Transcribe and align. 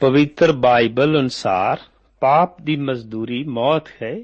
ਪਵਿੱਤਰ 0.00 0.52
ਬਾਈਬਲ 0.52 1.20
ਅਨੁਸਾਰ 1.20 1.78
ਪਾਪ 2.20 2.62
ਦੀ 2.62 2.76
ਮਜ਼ਦੂਰੀ 2.76 3.44
ਮੌਤ 3.44 3.88
ਹੈ 4.02 4.16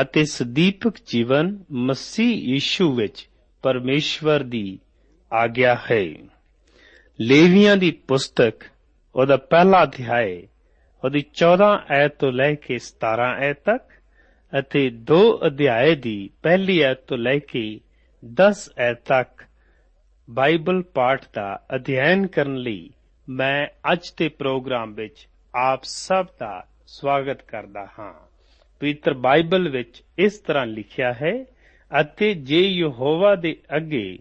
ਅਤੇ 0.00 0.24
ਸਦੀਪਕ 0.24 0.94
ਜੀਵਨ 1.06 1.64
ਮਸੀਹ 1.72 2.36
ਯੀਸ਼ੂ 2.36 2.94
ਵਿੱਚ 2.94 3.28
ਪਰਮੇਸ਼ਵਰ 3.62 4.42
ਦੀ 4.42 4.78
ਆਗਿਆ 5.32 5.76
ਹੈ। 5.90 6.04
ਲੇਵੀਆਂ 7.20 7.76
ਦੀ 7.76 7.90
ਪੁਸਤਕ, 7.90 8.54
ਉਹਦਾ 9.14 9.36
ਪਹਿਲਾ 9.36 9.82
ਅਧਿਆਇ, 9.82 10.42
ਉਹਦੀ 11.04 11.24
14 11.34 11.82
ਐਤ 11.90 12.14
ਤੋਂ 12.14 12.32
ਲੈ 12.32 12.54
ਕੇ 12.54 12.78
17 12.78 13.34
ਐਤ 13.38 13.56
ਤੱਕ 13.64 13.84
ਅਤੇ 14.58 14.90
ਦੋ 14.90 15.40
ਅਧਿਆਏ 15.46 15.94
ਦੀ 15.94 16.30
ਪਹਿਲੀ 16.42 16.80
ਐਤ 16.80 16.98
ਤੋਂ 16.98 17.18
ਲੈ 17.18 17.38
ਕੇ 17.38 17.80
10 18.24 18.70
ਐਤ 18.78 19.02
ਤੱਕ 19.04 19.44
ਬਾਈਬਲ 20.30 20.82
ਪਾਠ 20.82 21.24
ਦਾ 21.34 21.66
ਅਧਿਐਨ 21.74 22.26
ਕਰਨ 22.26 22.56
ਲਈ 22.56 22.90
ਮੈਂ 23.28 23.66
ਅੱਜ 23.92 24.10
ਦੇ 24.16 24.28
ਪ੍ਰੋਗਰਾਮ 24.28 24.94
ਵਿੱਚ 24.94 25.28
ਆਪ 25.54 25.80
ਸਭ 25.82 26.26
ਦਾ 26.40 26.66
ਸਵਾਗਤ 26.86 27.42
ਕਰਦਾ 27.42 27.86
ਹਾਂ। 27.98 28.12
ਪਵਿੱਤਰ 28.80 29.14
ਬਾਈਬਲ 29.14 29.68
ਵਿੱਚ 29.68 30.02
ਇਸ 30.18 30.38
ਤਰ੍ਹਾਂ 30.38 30.66
ਲਿਖਿਆ 30.66 31.12
ਹੈ, 31.12 31.44
ਅਤੇ 32.00 32.34
ਜੇ 32.34 32.60
ਯਹੋਵਾ 32.60 33.34
ਦੇ 33.34 33.56
ਅੱਗੇ 33.76 34.18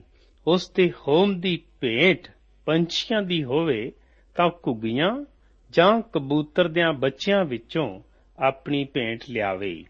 ਉਸ 0.48 0.70
ਦੇ 0.70 0.92
ਹੋਮ 1.08 1.40
ਦੀ 1.40 1.60
ਭੇਂਟ 1.82 2.28
ਪੰਛੀਆਂ 2.66 3.22
ਦੀ 3.22 3.44
ਹੋਵੇ, 3.44 3.92
ਤਾਂ 4.36 4.50
ਘੁੱਗੀਆਂ 4.68 5.26
ਜਾਂ 5.70 6.02
ਕਬੂਤਰ 6.02 6.68
ਦਿਆਂ 6.68 6.94
ਬੱਚਿਆਂ 6.94 7.46
ਵਿੱਚੋਂ 7.46 8.00
ਆਪਣੀ 8.40 8.84
ਭੇਂਟ 8.84 9.20
ਲਿਆਵੇ, 9.30 9.86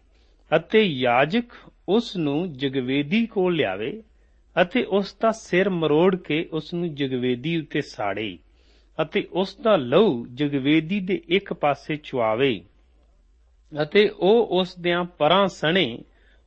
ਅਤੇ 0.56 0.82
ਯਾਜਕ 0.82 1.44
ਉਸ 1.88 2.16
ਨੂੰ 2.16 2.52
ਜਗਵੇਦੀ 2.52 3.26
ਕੋਲ 3.26 3.54
ਲਿਆਵੇ, 3.54 4.02
ਅਤੇ 4.62 4.84
ਉਸ 4.84 5.16
ਦਾ 5.22 5.30
ਸਿਰ 5.30 5.70
ਮਰੋੜ 5.70 6.16
ਕੇ 6.16 6.48
ਉਸ 6.52 6.74
ਨੂੰ 6.74 6.94
ਜਗਵੇਦੀ 6.94 7.56
ਉੱਤੇ 7.56 7.80
ਸਾੜੇ। 7.80 8.38
ਅਤੇ 9.02 9.28
ਉਸ 9.32 9.56
ਦਾ 9.56 9.76
ਲਹੂ 9.76 10.26
ਜਗਵੇਦੀ 10.26 11.00
ਦੇ 11.00 11.22
ਇੱਕ 11.28 11.52
ਪਾਸੇ 11.52 11.96
ਚੁਆਵੇ 11.96 12.64
ਅਤੇ 13.82 14.08
ਉਹ 14.08 14.46
ਉਸ 14.60 14.78
ਦਿਆਂ 14.78 15.04
ਪਰਾਂ 15.04 15.46
ਸਣੇ, 15.46 15.98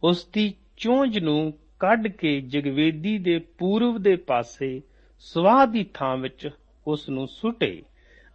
ਉਸ 0.04 0.26
ਦੀ 0.34 0.54
ਚੋਂਜ 0.78 1.20
ਨੂੰ 1.20 1.54
ਕੱਢ 1.80 2.08
ਕੇ 2.08 2.42
ਜਗਵੇਦੀ 2.42 3.18
ਦੇ 3.18 3.38
ਪੂਰਬ 3.58 3.98
ਦੇ 3.98 4.16
ਪਾਸੇ 4.16 4.82
ਸਵਾਹ 5.20 5.66
ਦੀ 5.68 5.86
ਥਾਂ 5.94 6.18
ਵਿੱਚ 6.18 6.50
ਉਸ 6.88 7.10
ਨੂੰ 7.10 7.28
ਸੁੱਟੇ 7.28 7.84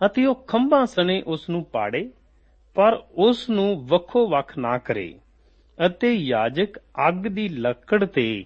ਅਤੇ 0.07 0.26
ਉਹ 0.26 0.35
ਖੰਭਾਂ 0.35 0.87
ਸਣੇ 0.87 1.23
ਉਸ 1.23 1.49
ਨੂੰ 1.50 1.64
ਪਾੜੇ, 1.64 2.11
ਪਰ 2.75 3.02
ਉਸ 3.16 3.50
ਨੂੰ 3.50 3.87
ਵੱਖੋ 3.87 4.26
ਵੱਖ 4.28 4.59
ਨਾ 4.59 4.78
ਕਰੇ 4.78 5.14
ਅਤੇ 5.87 6.12
ਯਾਜਕ 6.12 6.78
ਅੱਗ 7.09 7.26
ਦੀ 7.26 7.49
ਲੱਕੜ 7.49 8.04
ਤੇ 8.04 8.45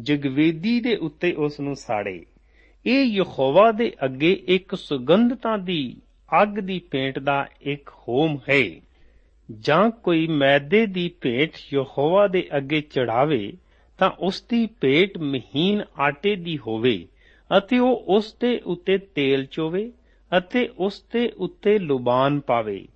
ਜਗਵੇਦੀ 0.00 0.80
ਦੇ 0.80 0.96
ਉੱਤੇ 0.96 1.32
ਉਸ 1.32 1.60
ਨੂੰ 1.60 1.76
ਸਾੜੇ। 1.76 2.24
ਇਹ 2.86 3.04
ਯਹੋਵਾ 3.04 3.72
ਦੇ 3.72 3.92
ਅੱਗੇ 4.04 4.42
ਇੱਕ 4.46 4.74
ਸੁਗੰਧਤਾ 4.74 5.56
ਦੀ 5.56 5.96
ਅੱਗ 6.42 6.48
ਦੀ 6.48 6.80
ਭੇਂਟ 6.90 7.18
ਦਾ 7.18 7.46
ਇੱਕ 7.60 7.90
ਹੋਮ 8.08 8.38
ਹੈ। 8.50 8.62
ਜਾਂ 9.60 9.90
ਕੋਈ 9.90 10.26
ਮੈਦੇ 10.26 10.86
ਦੀ 10.86 11.10
ਭੇਂਟ 11.20 11.50
ਯਹੋਵਾ 11.74 12.26
ਦੇ 12.26 12.48
ਅੱਗੇ 12.56 12.80
ਚੜਾਵੇ, 12.80 13.52
ਤਾਂ 13.98 14.10
ਉਸ 14.10 14.42
ਦੀ 14.42 14.68
ਭੇਟ 14.80 15.18
ਮਹੀਨ 15.18 15.82
ਆਟੇ 16.00 16.36
ਦੀ 16.36 16.58
ਹੋਵੇ, 16.58 17.08
ਅਤੇ 17.58 17.78
ਉਹ 17.78 18.04
ਉਸ 18.08 18.34
ਦੇ 18.40 18.60
ਉੱਤੇ 18.66 18.98
ਤੇਲ 18.98 19.44
ਚੋਵੇ, 19.44 19.92
ਅਤੇ 20.38 20.68
ਉਸ 20.78 21.04
ਦੇ 21.12 21.32
ਉੱਤੇ 21.36 21.78
ਲੁਬਾਨ 21.78 22.40
ਪਾਵੇ, 22.40 22.88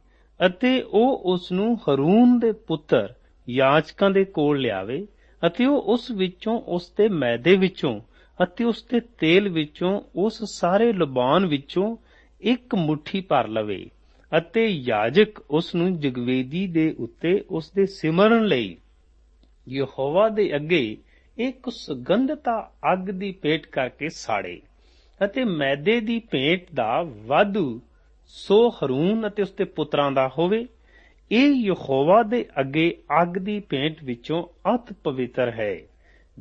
ਅਤੇ 0.47 0.83
ਉਹ 0.83 1.23
ਉਸ 1.35 1.53
ਨੂੰ 1.53 1.77
ਹਰੂਨ 1.77 2.39
ਦੇ 2.39 2.53
ਪੁੱਤਰ, 2.53 3.15
ਯਾਜਕਾਂ 3.51 4.11
ਦੇ 4.11 4.25
ਕੋਲ 4.25 4.59
ਲਿਆਵੇ, 4.59 5.07
ਅਤੇ 5.47 5.67
ਉਹ 5.67 5.83
ਉਸ 5.83 6.11
ਵਿੱਚੋਂ 6.11 6.61
ਉਸ 6.61 6.93
ਦੇ 6.97 7.09
ਮੈਦੇ 7.09 7.57
ਵਿੱਚੋਂ 7.57 8.01
ਅਤੇ 8.45 8.65
ਉਸ 8.65 8.85
ਦੇ 8.85 9.01
ਤੇਲ 9.01 9.49
ਵਿੱਚੋਂ, 9.49 10.01
ਉਸ 10.17 10.45
ਸਾਰੇ 10.45 10.93
ਲੁਬਾਨ 10.93 11.47
ਵਿੱਚੋਂ 11.47 11.97
ਇੱਕ 12.41 12.75
ਮੁਠੀ 12.75 13.21
ਭਰ 13.21 13.49
ਲਵੇ 13.49 13.91
ਅਤੇ 14.39 14.67
ਯਾਜਕ 14.67 15.39
ਉਸ 15.51 15.75
ਨੂੰ 15.75 16.01
ਜਗਵੇਦੀ 16.01 16.67
ਦੇ 16.67 16.95
ਉੱਤੇ 16.99 17.45
ਉਸ 17.51 17.71
ਦੇ 17.71 17.87
ਸਿਮਰਨ 17.87 18.45
ਲਈ। 18.45 18.77
ਯਹੋਵਾ 19.69 20.29
ਦੇ 20.29 20.57
ਅੱਗੇ 20.57 20.97
ਇੱਕ 21.39 21.71
ਸੁਗੰਧਤਾ 21.71 22.73
ਅੱਗ 22.93 23.11
ਦੀ 23.11 23.33
ਭੇਟ 23.33 23.67
ਕਰਕੇ 23.67 24.09
ਸਾੜੇ 24.09 24.61
ਅਤੇ 25.25 25.45
ਮੈਦੇ 25.45 26.01
ਦੀ 26.01 26.19
ਭੇਟ 26.19 26.67
ਦਾ 26.75 27.03
ਵਾਧੂ 27.27 27.81
ਸੋ 28.27 28.69
ਹਰੂਨ 28.69 29.27
ਅਤੇ 29.27 29.43
ਉਸਦੇ 29.43 29.65
ਪੁੱਤਰਾਂ 29.65 30.13
ਦਾ 30.13 30.31
ਹੋਵੇ। 30.39 30.67
ਇਹ 31.33 31.49
ਯਹੋਵਾ 31.49 32.23
ਦੇ 32.23 32.45
ਅੱਗੇ 32.61 33.03
ਅੱਗ 33.23 33.39
ਦੀ 33.39 33.61
ਭੇਟ 33.61 34.05
ਵਿੱਚੋਂ 34.05 34.43
ਅਤ 34.75 34.93
ਪਵਿੱਤਰ 34.93 35.51
ਹੈ। 35.51 35.77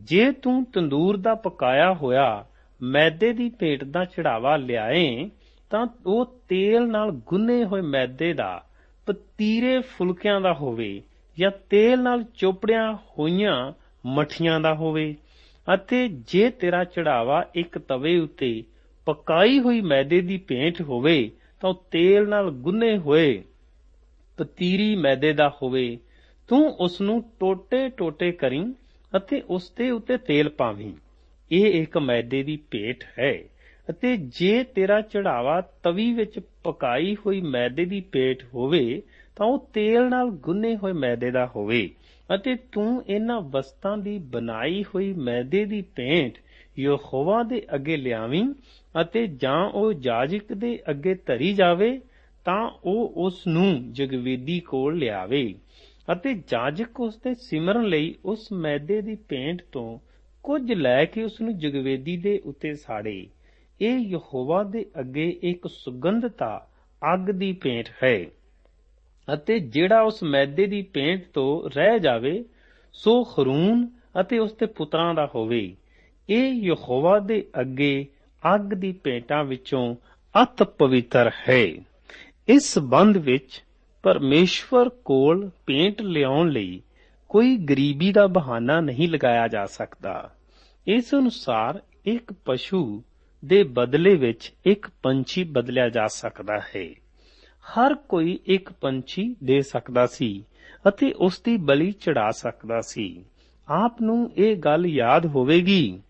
ਜੇ 0.05 0.31
ਤੂੰ 0.31 0.65
ਤੰਦੂਰ 0.65 1.17
ਦਾ 1.17 1.35
ਪਕਾਇਆ 1.35 1.93
ਹੋਇਆ 1.93 2.45
ਮੈਦੇ 2.81 3.33
ਦੀ 3.33 3.49
ਭੇਟ 3.49 3.83
ਦਾ 3.83 4.05
ਚੜਾਵਾ 4.05 4.57
ਲਿਆਏ, 4.57 5.29
ਤਾਂ 5.69 5.87
ਉਹ 6.05 6.39
ਤੇਲ 6.49 6.87
ਨਾਲ 6.87 7.11
ਗੁੰਨੇ 7.11 7.65
ਹੋਏ 7.65 7.81
ਮੈਦੇ 7.81 8.33
ਦਾ, 8.33 8.65
ਪਤੀਰੇ 9.05 9.79
ਫੁਲਕਿਆਂ 9.79 10.41
ਦਾ 10.41 10.53
ਹੋਵੇ 10.53 11.01
ਜਾਂ 11.39 11.51
ਤੇਲ 11.69 12.01
ਨਾਲ 12.01 12.23
ਚੋਪੜਿਆ 12.23 12.93
ਹੋਈਆਂ 12.93 13.73
ਮਠੀਆਂ 14.05 14.59
ਦਾ 14.59 14.73
ਹੋਵੇ, 14.73 15.15
ਅਤੇ 15.75 16.07
ਜੇ 16.07 16.49
ਤੇਰਾ 16.49 16.83
ਚੜਾਵਾ 16.83 17.45
ਇੱਕ 17.55 17.77
ਤਵੇ 17.77 18.19
ਉੱਤੇ 18.19 18.63
ਪਕਾਈ 19.05 19.59
ਹੋਈ 19.59 19.81
ਮੈਦੇ 19.81 20.21
ਦੀ 20.21 20.37
ਭੇਂਟ 20.37 20.81
ਹੋਵੇ, 20.81 21.31
ਤਾਂ 21.61 21.69
ਉਹ 21.69 21.85
ਤੇਲ 21.91 22.29
ਨਾਲ 22.29 22.51
ਗੁੰਨੇ 22.51 22.97
ਹੋਏ 22.97 23.43
ਪਤੀਰੀ 24.37 24.95
ਮੈਦੇ 24.95 25.33
ਦਾ 25.33 25.49
ਹੋਵੇ, 25.49 25.97
ਤੂੰ 26.47 26.69
ਉਸ 26.69 27.01
ਨੂੰ 27.01 27.23
ਟੋਟੇ-ਟੋਟੇ 27.39 28.31
ਕਰੀਂ 28.31 28.73
ਅਤੇ 29.17 29.41
ਉਸ 29.41 29.71
ਦੇ 29.71 29.91
ਉੱਤੇ 29.91 30.17
ਤੇਲ 30.17 30.49
ਪਾਵੀਂ। 30.49 30.93
ਇਹ 31.51 31.81
ਇੱਕ 31.81 31.97
ਮੈਦੇ 31.97 32.43
ਦੀ 32.43 32.59
ਭੇਟ 32.71 33.03
ਹੈ। 33.19 33.39
ਅਤੇ 33.89 34.17
ਜੇ 34.17 34.63
ਤੇਰਾ 34.63 35.01
ਚੜਾਵਾ 35.01 35.61
ਤਵੀ 35.61 36.13
ਵਿੱਚ 36.13 36.39
ਪਕਾਈ 36.63 37.15
ਹੋਈ 37.15 37.41
ਮੈਦੇ 37.41 37.85
ਦੀ 37.85 38.01
ਭੇਟ 38.01 38.43
ਹੋਵੇ, 38.53 39.01
ਤਾਂ 39.35 39.47
ਉਹ 39.47 39.69
ਤੇਲ 39.73 40.09
ਨਾਲ 40.09 40.29
ਗੁੰਨੇ 40.29 40.75
ਹੋਏ 40.75 40.91
ਮੈਦੇ 40.91 41.31
ਦਾ 41.31 41.51
ਹੋਵੇ। 41.55 41.89
ਅਤੇ 42.35 42.55
ਤੂੰ 42.71 43.03
ਇਹਨਾਂ 43.09 43.41
ਵਸਤਾਂ 43.41 43.97
ਦੀ 43.97 44.17
ਬਣਾਈ 44.17 44.83
ਹੋਈ 44.83 45.13
ਮੈਦੇ 45.13 45.65
ਦੀ 45.65 45.81
ਭੇਂਟ 45.81 46.37
ਯਹੋਵਾ 46.79 47.43
ਦੇ 47.43 47.61
ਅੱਗੇ 47.75 47.97
ਲਿਆਵੀਂ 47.97 48.53
ਅਤੇ 49.01 49.27
ਜਾਂ 49.27 49.69
ਉਹ 49.69 49.93
ਜਾਜਕ 49.93 50.53
ਦੇ 50.53 50.79
ਅੱਗੇ 50.89 51.13
ਧਰੀ 51.13 51.53
ਜਾਵੇ, 51.53 51.99
ਤਾਂ 52.45 52.71
ਉਹ 52.83 53.13
ਉਸ 53.15 53.47
ਨੂੰ 53.47 53.93
ਜਗਵੇਦੀ 53.93 54.59
ਕੋਲ 54.59 54.97
ਲਿਆਵੇ। 54.97 55.55
ਅਤੇ 56.13 56.33
ਜਾਜਕ 56.47 56.99
ਉਸ 56.99 57.17
ਦੇ 57.17 57.33
ਸਿਮਰਨ 57.33 57.83
ਲਈ 57.83 58.15
ਉਸ 58.25 58.51
ਮੈਦੇ 58.51 59.01
ਦੀ 59.01 59.15
ਭੇਂਟ 59.15 59.61
ਤੋਂ 59.71 59.99
ਕੁਝ 60.43 60.73
ਲੈ 60.73 61.05
ਕੇ 61.05 61.23
ਉਸ 61.23 61.41
ਨੂੰ 61.41 61.57
ਜਗਵੇਦੀ 61.59 62.17
ਦੇ 62.17 62.39
ਉੱਤੇ 62.45 62.73
ਸਾੜੇ। 62.73 63.27
ਇਹ 63.81 63.97
ਯਹੋਵਾ 63.97 64.63
ਦੇ 64.63 64.85
ਅੱਗੇ 64.99 65.39
ਇੱਕ 65.43 65.67
ਸੁਗੰਧਤਾ 65.67 66.67
ਅੱਗ 67.13 67.29
ਦੀ 67.29 67.51
ਭੇਂਟ 67.53 67.89
ਹੈ 68.03 68.25
ਅਤੇ 69.33 69.59
ਜਿਹੜਾ 69.59 70.01
ਉਸ 70.01 70.23
ਮੈਦੇ 70.23 70.65
ਦੀ 70.65 70.81
ਭੇਂਟ 70.81 71.23
ਤੋਂ 71.33 71.69
ਰਹਿ 71.69 71.99
ਜਾਵੇ, 71.99 72.45
ਸੋ 72.93 73.23
ਖਰੂਨ 73.23 73.87
ਅਤੇ 74.21 74.39
ਉਸ 74.39 74.53
ਦੇ 74.53 74.65
ਪੁੱਤਰਾਂ 74.65 75.13
ਦਾ 75.13 75.29
ਹੋਵੇ। 75.35 75.75
ਇਹ 76.29 76.53
ਯਹੋਵਾ 76.53 77.19
ਦੇ 77.19 77.45
ਅੱਗੇ 77.61 78.05
ਅੱਗ 78.55 78.73
ਦੀ 78.73 78.91
ਭੇਟਾਂ 79.03 79.43
ਵਿੱਚੋਂ 79.43 79.95
ਅਤ 80.43 80.63
ਪਵਿੱਤਰ 80.63 81.31
ਹੈ। 81.49 81.65
ਇਸ 82.47 82.73
ਸੰਬੰਧ 82.73 83.17
ਵਿੱਚ 83.17 83.63
ਪਰਮੇਸ਼ਵਰ 84.03 84.89
ਕੋਲ 84.89 85.49
ਭੇਂਟ 85.65 86.01
ਲਿਆਉਣ 86.01 86.49
ਲਈ 86.49 86.81
ਕੋਈ 87.29 87.57
ਗਰੀਬੀ 87.57 88.11
ਦਾ 88.11 88.27
ਬਹਾਨਾ 88.27 88.79
ਨਹੀਂ 88.79 89.09
ਲਗਾਇਆ 89.09 89.47
ਜਾ 89.47 89.65
ਸਕਦਾ। 89.65 90.35
ਇਸ 90.87 91.15
ਅਨੁਸਾਰ 91.15 91.81
ਇੱਕ 92.05 92.33
ਪਸ਼ੂ 92.45 93.03
ਦੇ 93.45 93.63
ਬਦਲੇ 93.63 94.15
ਵਿੱਚ 94.15 94.53
ਇੱਕ 94.65 94.87
ਪੰਛੀ 95.03 95.43
ਬਦਲਿਆ 95.43 95.89
ਜਾ 95.89 96.07
ਸਕਦਾ 96.07 96.59
ਹੈ। 96.75 96.85
ਹਰ 97.69 97.95
ਕੋਈ 97.95 98.39
ਇੱਕ 98.45 98.71
ਪੰਛੀ 98.71 99.35
ਦੇ 99.43 99.61
ਸਕਦਾ 99.61 100.05
ਸੀ 100.05 100.43
ਅਤੇ 100.87 101.11
ਉਸ 101.11 101.41
ਦੀ 101.41 101.57
ਬਲੀ 101.57 101.91
ਚੜਾ 101.91 102.31
ਸਕਦਾ 102.31 102.81
ਸੀ। 102.81 103.25
ਆਪ 103.69 104.01
ਨੂੰ 104.01 104.31
ਇਹ 104.37 104.55
ਗੱਲ 104.55 104.85
ਯਾਦ 104.85 105.25
ਹੋਵੇਗੀ 105.25 106.01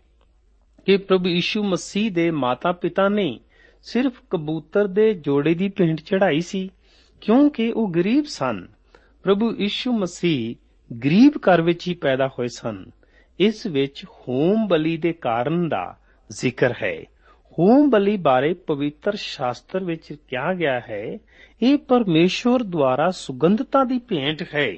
ਕਿ 0.86 0.96
ਪ੍ਰਭੂ 0.96 1.28
ਯੀਸ਼ੂ 1.28 1.64
ਮਸੀਹ 1.64 2.10
ਦੇ 2.10 2.30
ਮਾਤਾ-ਪਿਤਾ 2.30 3.08
ਨੇ 3.08 3.40
ਸਿਰਫ 3.82 4.22
ਕਬੂਤਰ 4.30 4.86
ਦੇ 4.86 5.14
ਜੋੜੇ 5.14 5.54
ਦੀ 5.54 5.68
ਭੇਂਟ 5.68 6.00
ਚੜਾਈ 6.00 6.40
ਸੀ। 6.40 6.70
ਕਿਉਂਕਿ 7.20 7.72
ਉਹ 7.72 7.92
ਗਰੀਬ 7.94 8.24
ਸਨ। 8.24 8.68
ਪ੍ਰਭੂ 9.22 9.56
ਯੀਸ਼ੂ 9.58 9.92
ਮਸੀਹ 9.92 10.54
ਗਰੀਬ 11.04 11.32
ਘਰ 11.36 11.62
ਵਿੱਚ 11.62 11.88
ਹੀ 11.88 11.94
ਪੈਦਾ 11.94 12.28
ਹੋਏ 12.28 12.48
ਸਨ। 12.48 12.90
ਇਸ 13.40 13.66
ਵਿੱਚ 13.66 14.04
ਹੋਮ 14.04 14.68
ਬਲੀ 14.68 14.96
ਦੇ 14.96 15.12
ਕਾਰਨ 15.12 15.68
ਦਾ 15.68 15.96
ਜ਼ਿਕਰ 16.30 16.74
ਹੈ। 16.82 17.04
ਹੋਮ 17.58 17.90
ਬਲੀ 17.90 18.16
ਬਾਰੇ 18.16 18.54
ਪਵਿੱਤਰ 18.54 19.16
ਸ਼ਾਸਤਰ 19.16 19.84
ਵਿੱਚ 19.84 20.12
ਕਿਹਾ 20.28 20.54
ਗਿਆ 20.54 20.80
ਹੈ, 20.80 21.18
ਇਹ 21.62 21.78
ਪਰਮੇਸ਼ਵਰ 21.78 22.62
ਦੁਆਰਾ 22.62 23.10
ਸੁਗੰਧਤਾ 23.10 23.84
ਦੀ 23.84 23.98
ਭੇਂਟ 23.98 24.42
ਹੈ। 24.54 24.72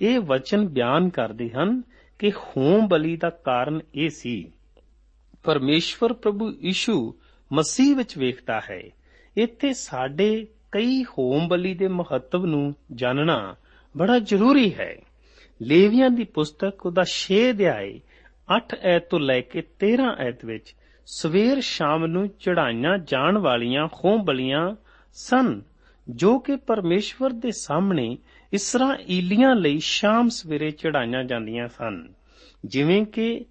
ਇਹ 0.00 0.20
ਵਚਨ 0.20 0.68
ਬਿਆਨ 0.68 1.08
ਕਰਦੇ 1.08 1.50
ਹਨ 1.50 1.82
ਕਿ 2.18 2.30
ਹੋਮ 2.30 2.88
ਬਲੀ 2.88 3.16
ਦਾ 3.16 3.30
ਕਾਰਨ 3.30 3.80
ਇਹ 3.94 4.10
ਸੀ 4.10 4.52
ਪਰਮੇਸ਼ਵਰ 5.42 6.12
ਪ੍ਰਭੂ 6.12 6.52
ਯੀਸ਼ੂ 6.62 7.14
ਮਸੀਹ 7.52 7.96
ਵਿੱਚ 7.96 8.18
ਵੇਖਦਾ 8.18 8.60
ਹੈ। 8.70 8.82
ਇੱਥੇ 9.36 9.72
ਸਾਡੇ 9.72 10.46
ਕਈ 10.72 11.04
ਹੋਮ 11.04 11.48
ਬਲੀ 11.48 11.74
ਦੇ 11.74 11.88
ਮਹੱਤਵ 11.88 12.46
ਨੂੰ 12.46 12.74
ਜਾਣਨਾ 12.94 13.56
ਬੜਾ 13.96 14.18
ਜ਼ਰੂਰੀ 14.18 14.74
ਹੈ। 14.74 14.96
ਲੇਵੀਆਂ 15.62 16.10
ਦੀ 16.10 16.24
ਪੁਸਤਕ 16.24 16.86
ਉਹਦਾ 16.86 17.04
6 17.10 17.50
ਅਧਿਆਏ 17.50 18.00
8 18.58 18.76
ਐਤ 18.82 19.08
ਤੋਂ 19.10 19.20
ਲੈ 19.20 19.40
ਕੇ 19.40 19.62
13 19.78 20.14
ਐਤ 20.18 20.44
ਵਿੱਚ 20.44 20.74
ਸਵੇਰ 21.06 21.60
ਸ਼ਾਮ 21.60 22.06
ਨੂੰ 22.06 22.28
ਚੜਾਈਆਂ 22.28 22.98
ਜਾਣ 22.98 23.38
ਵਾਲੀਆਂ 23.38 23.86
ਹੋਮ 23.86 24.24
ਬਲੀਆਂ 24.24 24.76
ਸਨ, 25.14 25.62
ਜੋ 26.10 26.38
ਕਿ 26.38 26.56
ਪਰਮੇਸ਼ਵਰ 26.56 27.30
ਦੇ 27.30 27.50
ਸਾਹਮਣੇ 27.50 28.18
ਇਸਰਾਈਲੀਆਂ 28.52 29.56
ਲਈ 29.56 29.78
ਸ਼ਾਮ 29.78 30.28
ਸਵੇਰੇ 30.28 30.70
ਚੜਾਈਆਂ 30.70 31.24
ਜਾਂਦੀਆਂ 31.24 31.68
ਸਨ। 31.68 32.08
ਜਿਵੇਂ 32.64 33.04
ਕਿ 33.04 33.44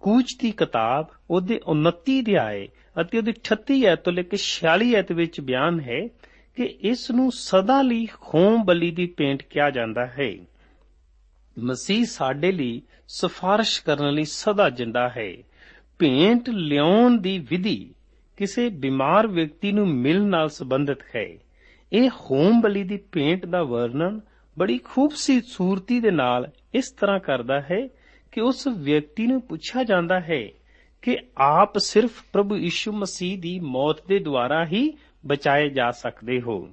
ਕੂਚ 0.00 0.36
ਦੀ 0.40 0.50
ਕਿਤਾਬ 0.50 1.06
ਉਹਦੇ 1.30 1.60
29 1.66 2.20
ਅਧਿਆਏ 2.20 2.68
ਅਤੇ 3.00 3.18
ਉਹਦੀ 3.18 3.32
38 3.32 3.84
ਐਤ 3.84 4.00
ਤੋਂ 4.00 4.12
ਲੈ 4.12 4.22
ਕੇ 4.22 4.36
46 4.36 4.92
ਐਤ 4.94 5.12
ਵਿੱਚ 5.12 5.40
ਬਿਆਨ 5.40 5.80
ਹੈ 5.80 6.08
ਕਿ 6.58 6.78
ਇਸ 6.80 7.10
ਨੂੰ 7.10 7.32
ਸਦਾ 7.32 7.82
ਲਈ 7.82 8.06
ਹੋਮ 8.06 8.64
ਬਲੀ 8.64 8.90
ਦੀ 8.90 9.06
ਪੇਂਟ 9.06 9.42
ਕਿਹਾ 9.42 9.70
ਜਾਂਦਾ 9.70 10.06
ਹੈ। 10.06 10.36
ਮਸੀਹ 11.58 12.04
ਸਾਡੇ 12.04 12.52
ਲਈ 12.52 12.82
ਸਿਫਾਰਿਸ਼ 13.08 13.82
ਕਰਨ 13.82 14.14
ਲਈ 14.14 14.24
ਸਦਾ 14.24 14.70
ਜਿੰਦਾ 14.70 15.08
ਹੈ। 15.08 15.34
ਭੇਂਟ 15.98 16.50
ਲਿਆਉਣ 16.50 17.18
ਦੀ 17.18 17.38
ਵਿਧੀ 17.38 17.94
ਕਿਸੇ 18.36 18.68
ਬਿਮਾਰ 18.68 19.26
ਵਿਅਕਤੀ 19.26 19.72
ਨੂੰ 19.72 19.88
ਮਿਲਣ 19.88 20.22
ਨਾਲ 20.22 20.48
ਸੰਬੰਧਿਤ 20.48 20.98
ਹੈ। 21.16 21.26
ਇਹ 21.92 22.08
ਹੋਮ 22.08 22.60
ਬਲੀ 22.60 22.82
ਦੀ 22.82 22.98
ਭੇਂਟ 23.12 23.46
ਦਾ 23.46 23.62
ਵਰਣਨ 23.62 24.20
ਬੜੀ 24.58 24.78
ਖੂਬਸੂਰਤੀ 24.78 25.40
ਸੂਰਤੀ 25.40 26.00
ਦੇ 26.00 26.10
ਨਾਲ 26.10 26.50
ਇਸ 26.74 26.90
ਤਰ੍ਹਾਂ 26.90 27.18
ਕਰਦਾ 27.18 27.60
ਹੈ 27.60 27.88
ਕਿ 28.32 28.40
ਉਸ 28.40 28.66
ਵਿਅਕਤੀ 28.66 29.26
ਨੂੰ 29.26 29.42
ਪੁੱਛਿਆ 29.42 29.84
ਜਾਂਦਾ 29.84 30.20
ਹੈ 30.20 30.48
ਕਿ 31.02 31.18
ਆਪ 31.38 31.78
ਸਿਰਫ 31.78 32.10
ਪ੍ਰਭੂ 32.32 32.56
ਯੀਸ਼ੂ 32.56 32.92
ਮਸੀਹ 32.92 33.38
ਦੀ 33.38 33.60
ਮੌਤ 33.60 34.06
ਦੇ 34.08 34.18
ਦੁਆਰਾ 34.18 34.66
ਹੀ 34.66 34.92
ਬਚਾਏ 35.26 35.68
ਜਾ 35.68 35.90
ਸਕਦੇ 35.90 36.40
ਹੋ। 36.40 36.68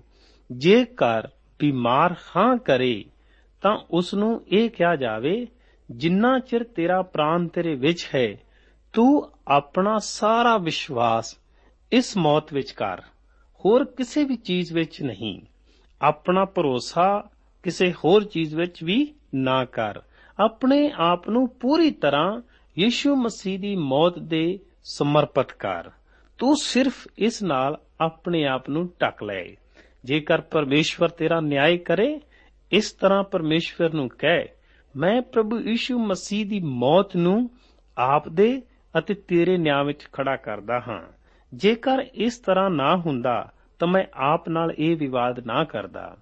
ਜੇਕਰ 0.52 1.28
ਬਿਮਾਰ 1.60 2.16
ਹਾਂ 2.36 2.58
ਕਰੇ, 2.58 3.06
ਤਾਂ 3.62 3.78
ਉਸ 3.92 4.14
ਨੂੰ 4.14 4.46
ਇਹ 4.48 4.70
ਕਿਹਾ 4.70 4.96
ਜਾਵੇ, 4.96 5.48
ਜਿੰਨਾ 5.92 6.40
ਚਿਰ 6.40 6.64
ਤੇਰਾ 6.64 7.02
ਪ੍ਰਾਨ 7.02 7.48
ਤੇਰੇ 7.48 7.76
ਵਿੱਚ 7.76 8.10
ਹੈ, 8.16 8.38
ਤੂੰ 8.94 9.32
ਆਪਣਾ 9.48 9.98
ਸਾਰਾ 10.00 10.58
ਵਿਸ਼ਵਾਸ 10.58 11.38
ਇਸ 11.92 12.18
ਮੌਤ 12.18 12.54
ਵਿੱਚ 12.54 12.72
ਕਰ। 12.72 13.02
ਹੋਰ 13.66 13.86
ਕਿਸੇ 13.86 14.24
ਵੀ 14.24 14.36
ਚੀਜ਼ 14.36 14.74
ਵਿੱਚ 14.74 15.02
ਨਹੀਂ। 15.02 15.42
ਆਪਣਾ 16.02 16.46
ਭਰੋਸਾ 16.46 17.30
ਕਿਸੇ 17.64 17.92
ਹੋਰ 17.92 18.24
ਚੀਜ਼ 18.24 18.56
ਵਿੱਚ 18.56 18.84
ਵੀ 18.84 19.14
ਨਾ 19.36 19.66
ਕਰ। 19.66 20.02
ਆਪਣੇ 20.40 20.92
ਆਪ 20.98 21.30
ਨੂੰ 21.30 21.50
ਪੂਰੀ 21.50 21.92
ਤਰ੍ਹਾਂ 21.92 22.42
ਯੀਸ਼ੂ 22.80 23.16
ਮਸੀਹ 23.16 23.60
ਦੀ 23.60 23.76
ਮੌਤ 23.76 24.20
ਦੇ 24.20 24.60
ਸਮਰਪਿਤ 24.84 25.52
ਕਰ। 25.52 25.90
ਤੂੰ 26.38 26.56
ਸਿਰਫ 26.56 27.08
ਇਸ 27.18 27.44
ਨਾਲ 27.44 27.80
ਆਪਣੇ 28.02 28.46
ਆਪ 28.46 28.70
ਨੂੰ 28.70 28.90
ਢੱਕ 29.02 29.24
ਲੈ। 29.24 29.46
ਜੇਕਰ 30.06 30.42
ਪਰਮੇਸ਼ਵਰ 30.42 31.10
ਤੇਰਾ 31.10 31.40
ਨਿਆਂ 31.40 31.78
ਕਰੇ, 31.78 32.20
ਇਸ 32.72 32.92
ਤਰ੍ਹਾਂ 32.92 33.24
ਪਰਮੇਸ਼ਵਰ 33.24 33.94
ਨੂੰ 33.94 34.10
ਕਹਿ, 34.10 34.48
ਮੈਂ 34.96 35.22
ਪ੍ਰਭੂ 35.22 35.60
ਯੀਸ਼ੂ 35.60 36.00
ਮਸੀਹ 36.00 36.46
ਦੀ 36.46 36.60
ਮੌਤ 36.60 37.16
ਨੂੰ 37.16 37.50
ਆਪ 37.98 38.30
ਦੇ 38.30 38.62
ਅਤੇ 38.98 39.14
ਤੇਰੇ 39.14 39.58
ਨਿਆਂ 39.58 39.84
ਵਿੱਚ 39.84 40.08
ਖੜਾ 40.14 40.36
ਕਰਦਾ 40.36 40.80
ਹਾਂ। 40.88 41.12
ਜੇਕਰ 41.54 42.06
ਇਸ 42.14 42.38
ਤਰ੍ਹਾਂ 42.38 42.70
ਨਾ 42.70 42.98
ਹੁੰਦਾ, 42.98 43.52
ਤਾਂ 43.80 43.88
ਮੈਂ 43.88 44.04
ਆਪ 44.14 44.50
ਨਾਲ 44.50 44.72
ਇਹ 44.80 44.98
ਵਿਵਾਦ 44.98 45.40
ਨਾ 45.40 45.64
ਕਰਦਾ 45.64 46.18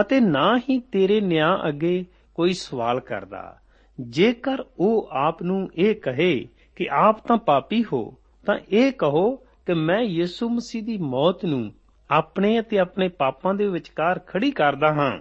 ਅਤੇ 0.00 0.20
ਨਾ 0.20 0.58
ਹੀ 0.70 0.78
ਤੇਰੇ 0.78 1.20
ਨਿਆਂ 1.20 1.68
ਅੱਗੇ 1.68 2.04
ਕੋਈ 2.34 2.52
ਸਵਾਲ 2.52 3.00
ਕਰਦਾ। 3.00 3.56
ਜੇਕਰ 4.00 4.56
ਉਹ 4.78 5.08
ਆਪ 5.12 5.42
ਨੂੰ 5.42 5.70
ਇਹ 5.74 5.94
ਕਹੇ 5.94 6.48
ਕਿ 6.76 6.88
ਆਪ 6.92 7.26
ਤਾਂ 7.26 7.36
ਪਾਪੀ 7.36 7.84
ਹੋ, 7.92 8.14
ਤਾਂ 8.46 8.58
ਇਹ 8.70 8.92
ਕਹੋ 8.92 9.45
ਕਿ 9.66 9.74
ਮੈਂ 9.74 10.00
ਯਿਸੂ 10.00 10.48
ਮਸੀਹ 10.48 10.82
ਦੀ 10.82 10.98
ਮੌਤ 10.98 11.44
ਨੂੰ 11.44 11.72
ਆਪਣੇ 12.10 12.60
ਅਤੇ 12.60 12.78
ਆਪਣੇ 12.78 13.08
ਪਾਪਾਂ 13.08 13.54
ਦੇ 13.54 13.66
ਵਿਚਕਾਰ 13.66 14.18
ਖੜੀ 14.18 14.50
ਕਰਦਾ 14.50 14.92
ਹਾਂ। 14.92 15.18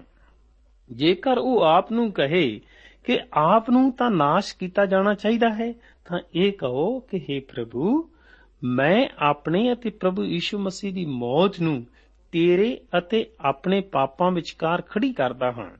ਜੇਕਰ 0.92 1.38
ਉਹ 1.38 1.62
ਆਪ 1.62 1.92
ਨੂੰ 1.92 2.12
ਕਹੇ 2.12 2.62
ਕਿ 3.04 3.20
ਆਪ 3.34 3.70
ਨੂੰ 3.70 3.92
ਤਾਂ 3.92 4.12
ਨਾਸ਼ 4.12 4.58
ਕੀਤਾ 4.58 4.86
ਜਾਣਾ 4.86 5.14
ਚਾਹੀਦਾ 5.14 5.50
ਹੈ, 5.54 5.74
ਤਾਂ 6.06 6.20
ਇਹ 6.36 6.52
ਕਹੋ 6.52 7.00
ਕਿ 7.00 7.18
हे 7.18 7.46
ਪ੍ਰਭੂ, 7.56 8.10
ਮੈਂ 8.64 9.08
ਆਪਣੇ 9.20 9.74
ਅਤੇ 9.74 9.90
ਪ੍ਰਭੂ 9.90 10.24
ਯੀਸ਼ੂ 10.24 10.60
ਮਸੀਹ 10.60 10.94
ਦੀ 10.94 11.06
ਮੌਤ 11.06 11.62
ਨੂੰ 11.62 11.86
ਤੇਰੇ 12.32 12.82
ਅਤੇ 12.98 13.25
ਆਪਣੇ 13.40 13.82
ਪਾਪਾਂ 13.82 14.32
ਵਿਚਕਾਰ 14.32 14.82
ਖੜੀ 14.82 15.14
ਕਰਦਾ 15.14 15.52
ਹਾਂ 15.52 15.72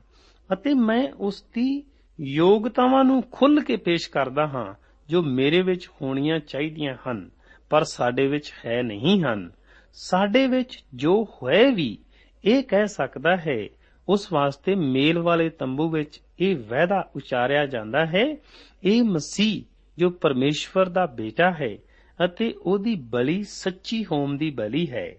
ਅਤੇ 0.52 0.74
ਮੈਂ 0.74 1.12
ਉਸ 1.12 1.42
ਦੀ 1.42 1.82
ਯੋਗਤਾਵਾਂ 2.20 3.04
ਨੂੰ 3.04 3.22
ਖੁੱਲ੍ਹ 3.30 3.62
ਕੇ 3.62 3.76
ਪੇਸ਼ 3.76 4.10
ਕਰਦਾ 4.10 4.46
ਹਾਂ 4.46 4.74
ਜੋ 5.08 5.22
ਮੇਰੇ 5.22 5.62
ਵਿੱਚ 5.62 5.88
ਹੋਣੀਆਂ 6.02 6.38
ਚਾਹੀਦੀਆਂ 6.38 6.96
ਹਨ। 7.10 7.30
ਪਰ 7.70 7.84
ਸਾਡੇ 7.84 8.26
ਵਿੱਚ 8.26 8.52
ਹੈ 8.66 8.82
ਨਹੀਂ 8.82 9.22
ਹਨ। 9.22 9.50
ਸਾਡੇ 9.92 10.46
ਵਿੱਚ 10.46 10.84
ਜੋ 10.94 11.24
ਹੋਏ 11.24 11.70
ਵੀ, 11.70 11.98
ਇਹ 12.44 12.62
ਕਹਿ 12.62 12.86
ਸਕਦਾ 12.86 13.36
ਹੈ, 13.36 13.68
ਉਸ 14.08 14.32
ਵਾਸਤੇ 14.32 14.74
ਮੇਲ 14.74 15.18
ਵਾਲੇ 15.18 15.48
ਤੰਬੂ 15.48 15.88
ਵਿੱਚ 15.90 16.20
ਇਹ 16.40 16.56
ਵਾਅਦਾ 16.56 17.10
ਉਚਾਰਿਆ 17.16 17.66
ਜਾਂਦਾ 17.66 18.06
ਹੈ, 18.06 18.36
ਇਹ 18.84 19.02
ਮਸੀਹ 19.02 19.62
ਜੋ 19.98 20.10
ਪਰਮੇਸ਼ਵਰ 20.10 20.88
ਦਾ 20.88 21.06
ਬੇਟਾ 21.06 21.50
ਹੈ 21.50 21.76
ਅਤੇ 22.24 22.54
ਉਹਦੀ 22.62 22.94
ਬਲੀ 22.94 23.42
ਸੱਚੀ 23.42 24.04
ਹੋਮ 24.04 24.36
ਦੀ 24.36 24.50
ਬਲੀ 24.50 24.90
ਹੈ, 24.90 25.14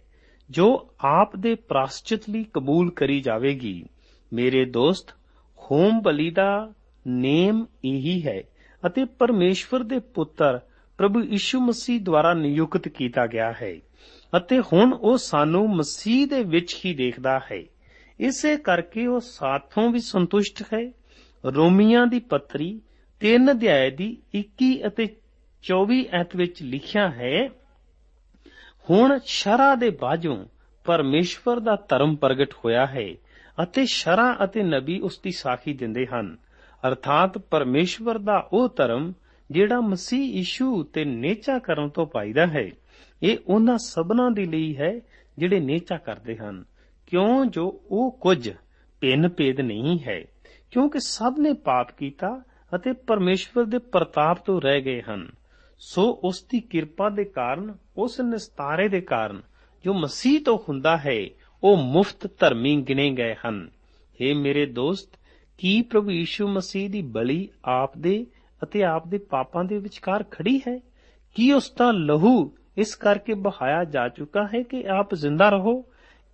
ਜੋ 0.49 0.93
ਆਪ 0.99 1.35
ਦੇ 1.35 1.55
ਪ੍ਰਾਸ਼ਚਿਤ 1.55 2.29
ਲਈ 2.29 2.45
ਕਬੂਲ 2.53 2.91
ਕਰੀ 2.91 3.19
ਜਾਵੇਗੀ। 3.21 3.85
ਮੇਰੇ 4.33 4.65
ਦੋਸਤ, 4.65 5.11
ਹੋਮ 5.57 6.01
ਬਲੀ 6.01 6.29
ਦਾ 6.29 6.73
ਨੇਮ 7.07 7.65
ਇਹੀ 7.85 8.27
ਹੈ 8.27 8.43
ਅਤੇ 8.85 9.05
ਪਰਮੇਸ਼ਵਰ 9.05 9.83
ਦੇ 9.83 9.99
ਪੁੱਤਰ 9.99 10.59
ਪ੍ਰਭੂ 10.97 11.23
ਯਿਸੂ 11.23 11.59
ਮਸੀਹ 11.61 12.01
ਦੁਆਰਾ 12.01 12.33
ਨਿਯੁਕਤ 12.33 12.87
ਕੀਤਾ 12.87 13.27
ਗਿਆ 13.27 13.53
ਹੈ 13.61 13.75
ਅਤੇ 14.37 14.59
ਹੁਣ 14.59 14.93
ਉਹ 14.93 15.17
ਸਾਨੂੰ 15.17 15.75
ਮਸੀਹ 15.75 16.27
ਦੇ 16.27 16.43
ਵਿੱਚ 16.43 16.75
ਹੀ 16.85 16.93
ਦੇਖਦਾ 16.95 17.39
ਹੈ। 17.51 17.63
ਇਸੇ 18.19 18.57
ਕਰਕੇ 18.57 19.07
ਉਹ 19.07 19.19
ਸਾਥੋਂ 19.19 19.91
ਵੀ 19.91 19.99
ਸੰਤੁਸ਼ਟ 19.99 20.63
ਹੈ। 20.73 20.91
ਰੋਮੀਆਂ 21.45 22.07
ਦੀ 22.07 22.19
ਪੱਤਰੀ 22.19 22.81
3 23.19 23.51
ਅਧਿਆਇ 23.51 23.91
ਦੀ 23.91 24.17
21 24.35 24.81
ਅਤੇ 24.87 25.07
24 25.63 26.05
ਐਤ 26.13 26.35
ਵਿੱਚ 26.35 26.63
ਲਿਖਿਆ 26.63 27.09
ਹੈ, 27.09 27.49
ਹੁਣ 28.89 29.19
ਸ਼ਰਾ 29.25 29.75
ਦੇ 29.75 29.89
ਬਾਝੋਂ 29.89 30.45
ਪਰਮੇਸ਼ਵਰ 30.85 31.59
ਦਾ 31.59 31.75
ਧਰਮ 31.89 32.15
ਪ੍ਰਗਟ 32.15 32.53
ਹੋਇਆ 32.53 32.85
ਹੈ 32.85 33.09
ਅਤੇ 33.63 33.85
ਸ਼ਰਾ 33.85 34.37
ਅਤੇ 34.43 34.63
ਨਬੀ 34.63 34.99
ਉਸ 34.99 35.19
ਦੀ 35.23 35.31
ਸਾਖੀ 35.31 35.73
ਦਿੰਦੇ 35.73 36.05
ਹਨ। 36.05 36.37
ਅਰਥਾਤ 36.87 37.37
ਪਰਮੇਸ਼ਵਰ 37.37 38.17
ਦਾ 38.17 38.49
ਉਹ 38.53 38.69
ਧਰਮ 38.75 39.13
ਜਿਹੜਾ 39.51 39.81
ਮਸੀਹ 39.81 40.33
ਯਿਸੂ 40.33 40.79
ਉਤੇ 40.79 41.05
ਨੇਚਾ 41.05 41.59
ਕਰਨ 41.59 41.89
ਤੋਂ 41.89 42.05
ਪਾਈਦਾ 42.05 42.47
ਹੈ, 42.47 42.71
ਇਹ 43.23 43.37
ਉਹਨਾਂ 43.47 43.77
ਸਭਨਾਂ 43.77 44.31
ਦੇ 44.31 44.45
ਲਈ 44.45 44.77
ਹੈ 44.77 44.99
ਜਿਹੜੇ 45.37 45.59
ਨੇਚਾ 45.59 45.97
ਕਰਦੇ 45.97 46.35
ਹਨ। 46.35 46.63
ਕਿਉਂ? 47.07 47.45
ਜੋ 47.45 47.81
ਉਹ 47.91 48.17
ਕੁਝ 48.21 48.51
ਭਿੰਨ 49.01 49.29
ਭੇਦ 49.29 49.59
ਨਹੀਂ 49.59 49.99
ਹੈ, 50.07 50.25
ਕਿਉਂਕਿ 50.71 50.99
ਸਭ 50.99 51.35
ਨੇ 51.39 51.53
ਪਾਪ 51.53 51.91
ਕੀਤਾ 51.91 52.43
ਅਤੇ 52.75 52.93
ਪਰਮੇਸ਼ਵਰ 52.93 53.65
ਦੇ 53.65 53.77
ਪ੍ਰਤਾਪ 53.77 54.37
ਤੋਂ 54.45 54.61
ਰਹਿ 54.61 54.81
ਗਏ 54.81 55.01
ਹਨ। 55.01 55.31
ਸੋ 55.79 56.21
ਉਸ 56.23 56.43
ਦੀ 56.43 56.59
ਕਿਰਪਾ 56.59 57.09
ਦੇ 57.09 57.23
ਕਾਰਨ, 57.23 57.73
ਉਸ 57.97 58.21
ਨਿਸਤਾਰੇ 58.21 58.89
ਦੇ 58.89 59.01
ਕਾਰਨ 59.01 59.41
ਜੋ 59.83 59.93
ਮਸੀਹ 59.93 60.41
ਤੋਂ 60.41 60.59
ਹੁੰਦਾ 60.69 60.97
ਹੈ, 60.97 61.29
ਉਹ 61.63 61.77
ਮੁਫਤ 61.77 62.39
ਧਰਮੀ 62.39 62.81
ਗਿਣੇ 62.81 63.11
ਗਏ 63.11 63.35
ਹਨ। 63.45 63.69
हे 64.05 64.37
ਮੇਰੇ 64.37 64.65
ਦੋਸਤ, 64.65 65.19
ਕੀ 65.57 65.81
ਪ੍ਰਭੂ 65.81 66.11
ਯੀਸ਼ੂ 66.11 66.47
ਮਸੀਹ 66.47 66.89
ਦੀ 66.89 67.01
ਬਲੀ 67.01 67.49
ਆਪ 67.65 67.97
ਦੇ 67.97 68.25
ਅਤੇ 68.63 68.83
ਆਪ 68.83 69.07
ਦੇ 69.07 69.17
ਪਾਪਾਂ 69.17 69.63
ਦੇ 69.63 69.77
ਵਿਚਕਾਰ 69.77 70.23
ਖੜੀ 70.31 70.59
ਹੈ, 70.59 70.79
ਕੀ 71.35 71.51
ਉਸ 71.51 71.71
ਦਾ 71.71 71.91
ਲਹੂ 71.91 72.51
ਇਸ 72.77 72.95
ਕਰਕੇ 72.95 73.33
ਬਹਾਇਆ 73.33 73.83
ਜਾ 73.83 74.09
ਚੁੱਕਾ 74.09 74.45
ਹੈ 74.45 74.61
ਕਿ 74.61 74.89
ਆਪ 74.89 75.15
ਜ਼ਿੰਦਾ 75.15 75.49
ਰਹੋ? 75.49 75.81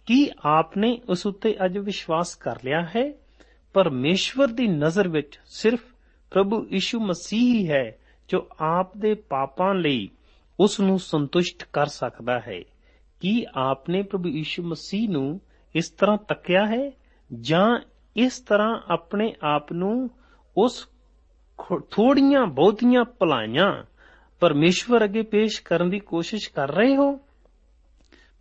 ਕੀ 0.06 0.30
ਆਪ 0.46 0.78
ਨੇ 0.78 1.02
ਉਸ 1.10 1.26
ਉੱਤੇ 1.26 1.56
ਅੱਜ 1.66 1.78
ਵਿਸ਼ਵਾਸ 1.78 2.36
ਕਰ 2.36 2.56
ਲਿਆ 2.66 2.82
ਹੈ? 2.96 3.14
ਪਰਮੇਸ਼ਵਰ 3.74 4.48
ਦੀ 4.48 4.68
ਨਜ਼ਰ 4.68 5.08
ਵਿੱਚ 5.08 5.40
ਸਿਰਫ 5.46 5.84
ਪ੍ਰਭੂ 6.32 6.68
ਯੀਸ਼ੂ 6.72 7.00
ਮਸੀਹ 7.00 7.60
ਹੀ 7.60 7.70
ਹੈ, 7.70 7.98
ਜੋ 8.30 8.48
ਆਪ 8.62 8.98
ਦੇ 8.98 9.14
ਪਾਪਾਂ 9.14 9.76
ਲਈ 9.76 10.10
ਉਸ 10.60 10.80
ਨੂੰ 10.80 11.00
ਸੰਤੁਸ਼ਟ 11.00 11.68
ਕਰ 11.74 11.86
ਸਕਦਾ 11.86 12.40
ਹੈ। 12.40 12.62
ਕੀ 13.20 13.46
ਆਪ 13.56 13.90
ਨੇ 13.90 14.02
ਪ੍ਰਭੂ 14.02 14.30
ਯੀਸ਼ੂ 14.30 14.64
ਮਸੀਹ 14.64 15.10
ਨੂੰ 15.10 15.42
ਇਸ 15.76 15.90
ਤਰ੍ਹਾਂ 15.90 16.18
ਤੱਕਿਆ 16.18 16.66
ਹੈ? 16.66 16.92
ਜਾਂ 17.40 17.80
ਇਸ 18.18 18.40
ਤਰ੍ਹਾਂ 18.40 18.82
ਆਪਣੇ 18.88 19.36
ਆਪ 19.44 19.74
ਨੂੰ 19.74 20.10
ਉਸ 20.58 20.90
ਥੋੜੀਆਂ 21.90 22.48
ਬਹੁਤੀਆਂ 22.48 23.04
ਭਲਾਈਆਂ 23.04 23.84
ਪਰਮੇਸ਼ਵਰ 24.40 25.04
ਅੱਗੇ 25.04 25.22
ਪੇਸ਼ 25.22 25.62
ਕਰਨ 25.62 25.90
ਦੀ 25.90 26.00
ਕੋਸ਼ਿਸ਼ 26.00 26.52
ਕਰ 26.52 26.72
ਰਹੇ 26.72 26.96
ਹੋ? 26.98 27.20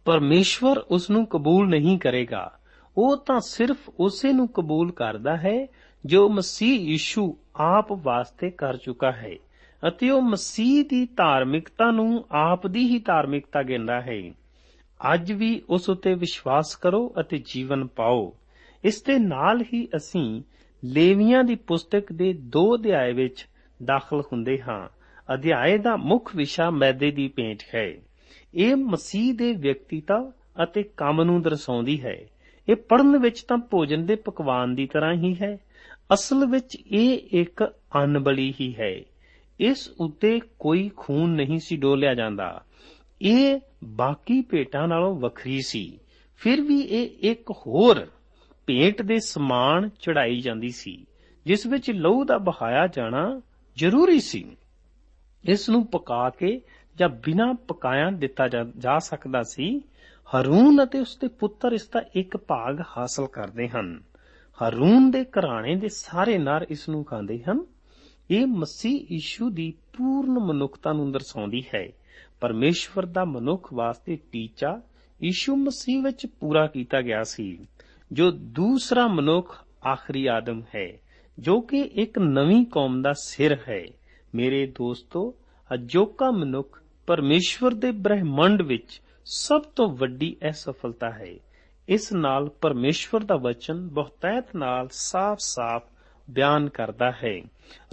ਪਰਮੇਸ਼ਵਰ 0.04 0.78
ਉਸ 0.78 1.11
ਨੂੰ 1.11 1.26
ਕਬੂਲ 1.26 1.68
ਨਹੀਂ 1.68 1.98
ਕਰੇਗਾ। 1.98 2.58
ਉਹ 2.98 3.16
ਤਾਂ 3.16 3.40
ਸਿਰਫ 3.40 3.90
ਉਸੇ 4.00 4.32
ਨੂੰ 4.32 4.48
ਕਬੂਲ 4.48 4.92
ਕਰਦਾ 4.92 5.37
ਹੈ 5.37 5.66
ਜੋ 6.04 6.28
ਮਸੀਹ 6.28 6.80
ਯੀਸ਼ੂ 6.80 7.37
ਆਪ 7.56 7.87
ਵਾਸਤੇ 7.92 8.50
ਕਰ 8.50 8.76
ਚੁੱਕਾ 8.76 9.12
ਹੈ 9.12 9.32
ਅਤੇ 9.88 10.11
ਉਹ 10.11 10.22
ਮਸੀਹ 10.22 10.85
ਦੀ 10.85 11.04
ਧਾਰਮਿਕਤਾ 11.04 11.90
ਨੂੰ 11.90 12.24
ਆਪ 12.32 12.66
ਦੀ 12.66 12.80
ਹੀ 12.80 12.98
ਧਾਰਮਿਕਤਾ 12.98 13.62
ਗਿਣਦਾ 13.62 14.00
ਹੈ। 14.00 14.32
ਅੱਜ 15.14 15.32
ਵੀ 15.32 15.62
ਉਸ 15.68 15.90
ਉਤੇ 15.90 16.14
ਵਿਸ਼ਵਾਸ 16.14 16.76
ਕਰੋ 16.76 17.14
ਅਤੇ 17.20 17.42
ਜੀਵਨ 17.46 17.87
ਪਾਓ। 17.87 18.37
ਇਸ 18.85 19.02
ਦੇ 19.02 19.18
ਨਾਲ 19.18 19.62
ਹੀ 19.74 19.88
ਅਸੀਂ 19.96 20.42
ਲੇਵੀਆਂ 20.85 21.45
ਦੀ 21.45 21.55
ਪੁਸਤਕ 21.55 22.12
ਦੇ 22.12 22.33
2 22.33 22.75
ਅਧਿਆਏ 22.75 23.12
ਵਿੱਚ 23.12 23.47
ਦਾਖਲ 23.85 24.21
ਹੁੰਦੇ 24.21 24.62
ਹਾਂ। 24.68 24.88
ਅਧਿਆਏ 25.35 25.79
ਦਾ 25.79 25.97
ਮੁੱਖ 25.97 26.37
ਵਿਸ਼ਾ 26.37 26.71
ਮੈਦੇ 26.71 27.11
ਦੀ 27.11 27.29
ਪੇਂਟ 27.29 27.59
ਹੈ। 27.75 27.92
ਇਹ 28.55 28.77
ਮਸੀਹ 28.77 29.35
ਦੇ 29.35 29.53
ਵਿਅਕਤੀਤਾ 29.53 30.33
ਅਤੇ 30.62 30.83
ਕੰਮ 30.83 31.23
ਨੂੰ 31.23 31.42
ਦਰਸਾਉਂਦੀ 31.42 32.05
ਹੈ। 32.05 32.16
ਇਹ 32.68 32.77
ਪੜਨ 32.77 33.18
ਵਿੱਚ 33.18 33.42
ਤਾਂ 33.42 33.59
ਭੋਜਨ 33.59 34.07
ਦੇ 34.07 34.14
ਪਕਵਾਨ 34.14 34.75
ਦੀ 34.75 34.87
ਤਰ੍ਹਾਂ 34.87 35.14
ਹੀ 35.14 35.37
ਹੈ। 35.42 35.59
ਅਸਲ 36.14 36.47
ਵਿੱਚ 36.47 36.77
ਇਹ 36.87 37.18
ਇੱਕ 37.33 37.64
ਅਨਬਲੀ 38.05 38.55
ਹੀ 38.61 38.75
ਹੈ। 38.81 39.01
ਇਸ 39.61 39.90
ਉੱਤੇ 40.01 40.40
ਕੋਈ 40.59 40.90
ਖੂਨ 40.97 41.31
ਨਹੀਂ 41.31 41.59
ਸੀ 41.59 41.77
ਡੋਲਿਆ 41.77 42.14
ਜਾਂਦਾ। 42.14 42.62
ਇਹ 43.23 43.61
ਬਾਕੀ 43.85 44.42
ਭੇਟਾਂ 44.42 44.88
ਨਾਲੋਂ 44.88 45.21
ਵੱਖਰੀ 45.21 45.61
ਸੀ। 45.62 45.99
ਫਿਰ 46.37 46.61
ਵੀ 46.61 46.81
ਇਹ 46.81 47.31
ਇੱਕ 47.31 47.51
ਹੋਰ 47.51 48.07
ਭੇਟ 48.66 49.03
ਦੇ 49.03 49.18
ਸਮਾਨ 49.18 49.88
ਚੜਾਈ 49.88 50.40
ਜਾਂਦੀ 50.40 50.68
ਸੀ, 50.68 51.07
ਜਿਸ 51.46 51.66
ਵਿੱਚ 51.66 51.90
ਲਹੂ 51.90 52.25
ਦਾ 52.25 52.38
ਬਹਾਇਆ 52.38 52.87
ਜਾਣਾ 52.87 53.40
ਜ਼ਰੂਰੀ 53.77 54.20
ਸੀ। 54.20 54.57
ਇਸ 55.44 55.68
ਨੂੰ 55.68 55.87
ਪਕਾ 55.87 56.31
ਕੇ 56.31 56.61
ਜਾਂ 56.96 57.09
ਬਿਨਾਂ 57.09 57.55
ਪਕਾਇਆ 57.55 58.11
ਦਿੱਤਾ 58.11 58.48
ਜਾ 58.79 58.98
ਸਕਦਾ 58.98 59.42
ਸੀ, 59.42 59.79
ਹਰੂਨ 60.38 60.85
ਅਤੇ 60.85 61.01
ਉਸਦੇ 61.01 61.29
ਪੁੱਤਰ 61.29 61.72
ਇਸ 61.72 61.88
ਦਾ 61.88 62.03
ਇੱਕ 62.16 62.37
ਭਾਗ 62.37 62.83
ਹਾਸਲ 62.96 63.27
ਕਰਦੇ 63.27 63.68
ਹਨ। 63.68 64.03
ਹਰੂਨ 64.62 65.11
ਦੇ 65.11 65.25
ਘਰਾਣੇ 65.25 65.77
ਦੇ 65.77 65.88
ਸਾਰੇ 65.88 66.38
ਨਰ 66.38 66.66
ਇਸ 66.70 66.88
ਨੂੰ 66.88 67.05
ਖਾਂਦੇ 67.05 67.42
ਹਨ। 67.42 67.66
ਇਹ 68.31 68.46
ਮਸੀਹ 68.46 69.07
ਯੀਸ਼ੂ 69.12 69.51
ਦੀ 69.51 69.72
ਪੂਰਨ 69.92 70.31
ਮਨੁੱਖਤਾ 70.31 70.92
ਨੂੰ 70.92 71.12
ਦਰਸਾਉਂਦੀ 71.12 71.64
ਹੈ। 71.75 71.88
ਪਰਮੇਸ਼ਵਰ 72.40 73.07
ਦਾ 73.07 73.25
ਮਨੁੱਖ 73.25 73.72
ਵਾਸਤੇ 73.72 74.18
ਟੀਚਾ 74.33 74.81
ਯੀਸ਼ੂ 75.22 75.57
ਮਸੀਹ 75.57 76.03
ਵਿੱਚ 76.03 76.27
ਪੂਰਾ 76.27 76.66
ਕੀਤਾ 76.66 77.01
ਗਿਆ 77.01 77.25
ਸੀ। 77.25 77.66
ਜੋ 78.12 78.31
ਦੂਸਰਾ 78.31 79.07
ਮਨੁੱਖ 79.07 79.64
ਆਖਰੀ 79.87 80.27
ਆਦਮ 80.27 80.62
ਹੈ, 80.75 80.92
ਜੋ 81.38 81.61
ਕਿ 81.61 81.81
ਇੱਕ 81.81 82.18
ਨਵੀਂ 82.18 82.66
ਕੌਮ 82.66 83.03
ਦਾ 83.03 83.12
ਸਿਰ 83.12 83.59
ਹੈ। 83.68 83.85
ਮੇਰੇ 84.35 84.66
ਦੋਸਤੋ, 84.66 85.35
ਅਜੋਕਾ 85.75 86.31
ਮਨੁੱਖ 86.31 86.83
ਪਰਮੇਸ਼ਵਰ 87.07 87.75
ਦੇ 87.75 87.90
ਬ੍ਰਹਿਮੰਡ 87.90 88.62
ਵਿੱਚ 88.62 89.01
ਸਭ 89.25 89.62
ਤੋਂ 89.62 89.88
ਵੱਡੀ 89.88 90.37
ਅਸਫਲਤਾ 90.48 91.11
ਹੈ। 91.11 91.35
ਇਸ 91.88 92.12
ਨਾਲ 92.12 92.48
ਪਰਮੇਸ਼ਵਰ 92.48 93.20
ਦਾ 93.20 93.37
ਵਚਨ 93.37 93.88
ਬਹੁਤਾਇਤ 93.88 94.57
ਨਾਲ 94.57 94.88
ਸਾਫ਼-ਸਾਫ਼ 94.92 95.85
ਬਿਆਨ 96.31 96.68
ਕਰਦਾ 96.68 97.12
ਹੈ। 97.25 97.42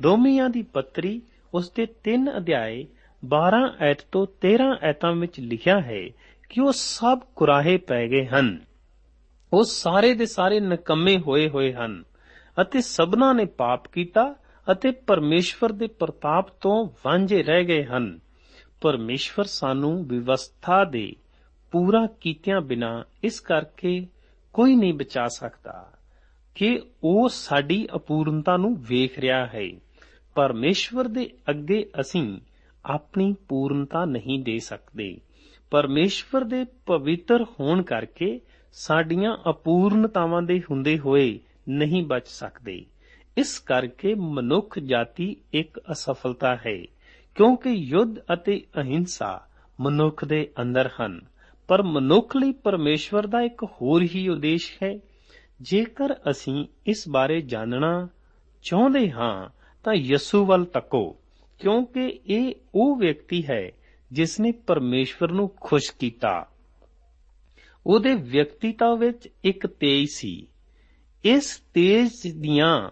ਰੋਮੀਆਂ 0.03 0.49
ਦੀ 0.49 0.61
ਪੱਤਰੀ 0.61 1.21
ਉਸ 1.53 1.71
ਦੇ 1.71 1.85
3 1.85 2.37
ਅਧਿਆਏ 2.37 2.85
12 3.25 3.75
ਐਤ 3.79 3.97
ਤੋਂ 4.11 4.27
13 4.41 4.77
ਐਤਾਂ 4.81 5.11
ਵਿੱਚ 5.11 5.39
ਲਿਖਿਆ 5.39 5.81
ਹੈ 5.81 6.07
ਕਿ 6.49 6.61
ਉਹ 6.61 6.71
ਸਭ 6.71 7.19
ਕੁਰਾਹੇ 7.35 7.77
ਪੈ 7.77 8.07
ਗਏ 8.07 8.25
ਹਨ। 8.25 8.68
ਉਹ 9.53 9.63
ਸਾਰੇ 9.63 10.13
ਦੇ 10.13 10.25
ਸਾਰੇ 10.25 10.59
ਨਕੰਮੇ 10.59 11.17
ਹੋਏ 11.17 11.49
ਹੋਏ 11.49 11.73
ਹਨ 11.73 12.03
ਅਤੇ 12.61 12.81
ਸਭਨਾਂ 12.81 13.33
ਨੇ 13.33 13.45
ਪਾਪ 13.45 13.87
ਕੀਤਾ 13.87 14.35
ਅਤੇ 14.71 14.91
ਪਰਮੇਸ਼ਵਰ 14.91 15.71
ਦੇ 15.71 15.87
ਪ੍ਰਤਾਪ 15.87 16.47
ਤੋਂ 16.49 16.89
ਵਾਂਝੇ 17.05 17.43
ਰਹਿ 17.43 17.63
ਗਏ 17.63 17.83
ਹਨ। 17.83 18.19
ਪਰਮੇਸ਼ਵਰ 18.81 19.43
ਸਾਨੂੰ 19.43 20.07
ਵਿਵਸਥਾ 20.07 20.83
ਦੇ 20.83 21.15
ਪੂਰਾ 21.71 22.07
ਕੀਤਿਆਂ 22.21 22.61
ਬਿਨਾ 22.61 23.03
ਇਸ 23.23 23.39
ਕਰਕੇ 23.39 24.07
ਕੋਈ 24.53 24.75
ਨਹੀਂ 24.75 24.93
ਬਚਾ 24.93 25.27
ਸਕਦਾ 25.27 25.91
ਕਿ 26.55 26.81
ਉਹ 27.03 27.29
ਸਾਡੀ 27.29 27.87
ਅਪੂਰਨਤਾ 27.95 28.57
ਨੂੰ 28.57 28.75
ਵੇਖ 28.79 29.19
ਰਿਹਾ 29.19 29.45
ਹੈ। 29.45 29.69
ਪਰਮੇਸ਼ਵਰ 30.35 31.07
ਦੇ 31.07 31.29
ਅੱਗੇ 31.49 31.89
ਅਸੀਂ 31.99 32.39
ਆਪਣੀ 32.85 33.35
ਪੂਰਨਤਾ 33.47 34.05
ਨਹੀਂ 34.05 34.43
ਦੇ 34.43 34.59
ਸਕਦੇ। 34.59 35.17
ਪਰਮੇਸ਼ਵਰ 35.71 36.43
ਦੇ 36.43 36.65
ਪਵਿੱਤਰ 36.85 37.43
ਹੋਣ 37.59 37.81
ਕਰਕੇ 37.81 38.39
ਸਾਡੀਆਂ 38.73 39.37
ਅਪੂਰਨਤਾਵਾਂ 39.49 40.41
ਦੇ 40.41 40.61
ਹੁੰਦੇ 40.71 40.99
ਹੋਏ 40.99 41.39
ਨਹੀਂ 41.69 42.03
ਬਚ 42.03 42.27
ਸਕਦੇ। 42.27 42.85
ਇਸ 43.37 43.59
ਕਰਕੇ 43.59 44.13
ਮਨੁੱਖ 44.13 44.79
ਜਾਤੀ 44.79 45.35
ਇੱਕ 45.53 45.79
ਅਸਫਲਤਾ 45.91 46.55
ਹੈ, 46.55 46.77
ਕਿਉਂਕਿ 47.35 47.69
ਯੁੱਧ 47.69 48.19
ਅਤੇ 48.33 48.61
ਅਹਿੰਸਾ 48.77 49.47
ਮਨੁੱਖ 49.79 50.25
ਦੇ 50.25 50.49
ਅੰਦਰ 50.61 50.89
ਹਨ। 51.01 51.21
ਪਰ 51.67 51.83
ਮਨੁੱਖ 51.83 52.35
ਲਈ 52.35 52.51
ਪਰਮੇਸ਼ਵਰ 52.51 53.27
ਦਾ 53.27 53.41
ਇੱਕ 53.41 53.63
ਹੋਰ 53.63 54.03
ਹੀ 54.03 54.27
ਉਦੇਸ਼ 54.29 54.83
ਹੈ। 54.83 54.99
ਜੇਕਰ 55.61 56.13
ਅਸੀਂ 56.29 56.65
ਇਸ 56.85 57.09
ਬਾਰੇ 57.09 57.41
ਜਾਣਨਾ 57.41 58.07
ਚਾਹੁੰਦੇ 58.63 59.11
ਹਾਂ, 59.11 59.49
ਤਾਂ 59.83 59.93
ਯਸੂ 59.93 60.45
ਵੱਲ 60.45 60.65
ਤੱਕੋ, 60.65 61.15
ਕਿਉਂਕਿ 61.59 62.19
ਇਹ 62.25 62.53
ਉਹ 62.75 62.95
ਵਿਅਕਤੀ 62.95 63.45
ਹੈ 63.45 63.71
ਜਿਸ 64.11 64.39
ਨੇ 64.39 64.51
ਪਰਮੇਸ਼ਵਰ 64.51 65.31
ਨੂੰ 65.31 65.51
ਖੁਸ਼ 65.61 65.91
ਕੀਤਾ। 65.99 66.47
ਉਹਦੇ 67.89 68.13
ਵਿਅਕਤੀਤਾ 68.13 68.95
ਵਿੱਚ 68.95 69.29
ਇੱਕ 69.43 69.67
ਤੇਜ 69.67 70.07
ਸੀ। 70.09 70.47
ਇਸ 71.25 71.63
ਤੇਜ 71.73 72.09
ਦੀਆਂ 72.37 72.89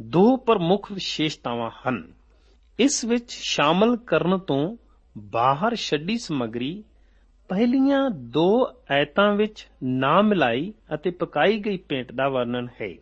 ਦੋ 0.00 0.36
ਪ੍ਰਮੁੱਖ 0.36 0.92
ਵਿਸ਼ੇਸ਼ਤਾਵਾਂ 0.92 1.70
ਹਨ। 1.88 2.12
ਇਸ 2.78 3.04
ਵਿੱਚ 3.04 3.32
ਸ਼ਾਮਲ 3.32 3.96
ਕਰਨ 3.96 4.38
ਤੋਂ 4.38 4.76
ਬਾਹਰ 5.18 5.76
ਛੱਡੀ 5.76 6.18
ਸਮੱਗਰੀ, 6.18 6.84
ਪਹਿਲੀਆਂ 7.48 8.10
ਦੋ 8.10 8.72
ਐਤਾਂ 8.90 9.34
ਵਿੱਚ 9.34 9.68
ਨਾ 9.82 10.22
ਮਿਲਾਈ 10.22 10.72
ਅਤੇ 10.94 11.10
ਪਕਾਈ 11.10 11.58
ਗਈ 11.58 11.76
ਪੇਂਟ 11.76 12.12
ਦਾ 12.12 12.28
ਵਰਣਨ 12.28 12.68
ਹੈ। 12.80 12.94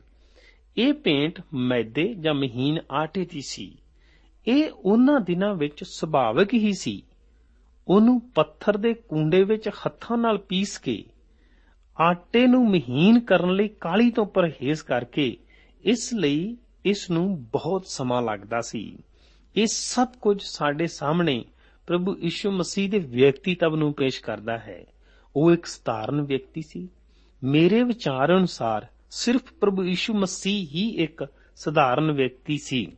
ਇਹ 0.77 0.92
ਪੇਂਟ 0.92 1.42
ਮੈਦੇ 1.55 2.14
ਜਾਂ 2.14 2.35
ਮਹੀਨ 2.35 2.79
ਆਟੇ 2.90 3.25
ਦੀ 3.25 3.40
ਸੀ। 3.40 3.79
ਇਹ 4.49 4.71
ਉਹਨਾਂ 4.71 5.21
ਦਿਨਾਂ 5.21 5.55
ਵਿੱਚ 5.55 5.85
ਸੁਭਾਵਿਕ 5.85 6.55
ਹੀ 6.55 6.73
ਸੀ। 6.73 7.03
ਉਹਨੂੰ 7.88 8.31
ਪੱਥਰ 8.35 8.77
ਦੇ 8.77 8.95
ਕੂੰਡੇ 8.95 9.45
ਵਿੱਚ 9.45 9.68
ਹੱਥਾਂ 9.68 10.18
ਨਾਲ 10.18 10.38
ਪੀਸ 10.38 10.79
ਕੇ 10.79 11.05
ਆਟੇ 12.00 12.46
ਨੂੰ 12.46 12.70
ਮਹੀਨ 12.70 13.20
ਕਰਨ 13.20 13.55
ਲਈ 13.55 13.68
ਕਾਲੀ 13.68 14.11
ਤੋਂ 14.11 14.26
ਪਰਹੇਜ਼ 14.26 14.83
ਕਰਕੇ 14.83 15.37
ਇਸ 15.85 16.14
ਲਈ 16.14 16.57
ਇਸ 16.85 17.11
ਨੂੰ 17.11 17.44
ਬਹੁਤ 17.44 17.87
ਸਮਾਂ 17.87 18.22
ਲੱਗਦਾ 18.22 18.61
ਸੀ। 18.61 18.98
ਇਹ 19.57 19.66
ਸਭ 19.66 20.09
ਕੁਝ 20.20 20.42
ਸਾਡੇ 20.42 20.87
ਸਾਹਮਣੇ 20.87 21.44
ਪ੍ਰਭੂ 21.87 22.16
ਯਿਸੂ 22.18 22.50
ਮਸੀਹ 22.50 22.90
ਦੇ 22.90 22.98
ਵਿਅਕਤੀਤਵ 22.98 23.76
ਨੂੰ 23.76 23.92
ਪੇਸ਼ 23.92 24.20
ਕਰਦਾ 24.20 24.59
ਹੈ। 24.59 24.85
ਉਹ 25.37 25.52
ਇੱਕ 25.52 25.66
ਸਧਾਰਨ 25.66 26.20
ਵਿਅਕਤੀ 26.20 26.62
ਸੀ। 26.62 26.88
ਮੇਰੇ 27.44 27.83
ਵਿਚਾਰ 27.83 28.38
ਅਨੁਸਾਰ 28.38 28.87
ਸਿਰਫ 29.11 29.52
ਪ੍ਰਭੂ 29.52 29.85
ਯਿਸੂ 29.85 30.14
ਮਸੀਹ 30.14 30.66
ਹੀ 30.66 30.88
ਇੱਕ 30.88 31.26
ਸਧਾਰਨ 31.57 32.12
ਵਿਅਕਤੀ 32.12 32.59
ਸੀ। 32.59 32.92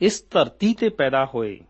ਇਸ 0.00 0.24
ਧਰਤੀ 0.30 0.74
ਤੇ 0.74 0.88
ਪੈਦਾ 0.88 1.24
ਹੋਏ 1.34 1.60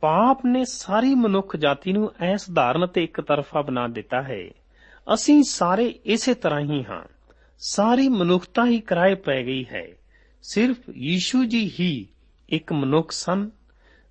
ਪਾਪ 0.00 0.46
ਨੇ 0.46 0.64
ਸਾਰੀ 0.64 1.14
ਮਨੁੱਖ 1.14 1.56
ਜਾਤੀ 1.56 1.92
ਨੂੰ 1.92 2.12
ਅਸਧਾਰਨ 2.34 2.86
ਤੇ 2.86 3.04
ਇੱਕ 3.04 3.20
ਤਰਫਾ 3.20 3.62
ਬਣਾ 3.62 3.88
ਦਿੱਤਾ 3.88 4.22
ਹੈ। 4.22 4.50
ਅਸੀਂ 5.14 5.42
ਸਾਰੇ 5.42 5.86
ਇਸੇ 5.86 6.34
ਤਰ੍ਹਾਂ 6.34 6.60
ਹੀ 6.60 6.84
ਹਾਂ। 6.84 7.02
ਸਾਰੀ 7.58 8.08
ਮਨੁੱਖਤਾ 8.08 8.66
ਹੀ 8.66 8.80
ਕਿਰਾਏ 8.80 9.14
ਪੈ 9.14 9.42
ਗਈ 9.42 9.64
ਹੈ। 9.64 9.86
ਸਿਰਫ 10.42 10.76
ਯੀਸ਼ੂ 10.94 11.44
ਜੀ 11.44 11.72
ਹੀ 11.80 12.06
ਇੱਕ 12.48 12.72
ਮਨੁੱਖ 12.72 13.10
ਸਨ। 13.10 13.50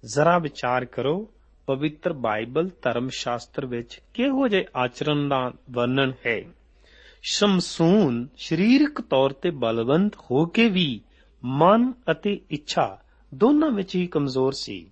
ਜ਼ਰਾ 0.06 0.38
ਵਿਚਾਰ 0.38 0.86
ਕਰੋ, 0.86 1.34
ਪਵਿੱਤਰ 1.68 2.14
ਬਾਈਬਲ 2.14 2.70
ਧਰਮ 2.82 3.10
ਸ਼ਾਸਤਰ 3.10 3.66
ਵਿੱਚ 3.66 4.02
ਕਿਹੋ 4.14 4.48
ਜਿਹੇ 4.48 4.66
ਆਚਰਣ 4.76 5.28
ਦਾ 5.28 5.54
ਵਰਣਨ 5.72 6.14
ਹੈ? 6.26 6.42
ਸ਼ਮਸੂਨ 7.24 8.28
ਸਰੀਰਕ 8.38 9.02
ਤੌਰ 9.02 9.30
ਤੇ 9.34 9.50
ਬਲਵੰਤ 9.50 10.16
ਹੋ 10.16 10.46
ਕੇ 10.46 10.70
ਵੀ 10.70 11.02
ਮਨ 11.44 11.94
ਅਤੇ 12.12 12.40
ਇੱਛਾ 12.50 13.02
ਦੋਨਾਂ 13.34 13.72
ਵਿੱਚ 13.72 13.96
ਹੀ 13.96 14.08
ਕਮਜ਼ੋਰ 14.08 14.52
ਸੀ। 14.52 14.92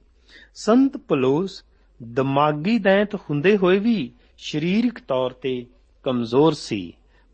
ਸੰਤ 0.55 0.97
ਪਲੋਸ 0.97 1.63
ਦਿਮਾਗੀ 2.03 2.77
ਦੈਂਤ 2.77 3.15
ਹੁੰਦੇ 3.15 3.57
ਹੋਏ 3.57 3.79
ਵੀ 3.79 4.11
ਸਰੀਰਕ 4.37 4.99
ਤੌਰ 4.99 5.31
ਤੇ 5.31 5.65
ਕਮਜ਼ੋਰ 6.03 6.53
ਸੀ। 6.53 6.93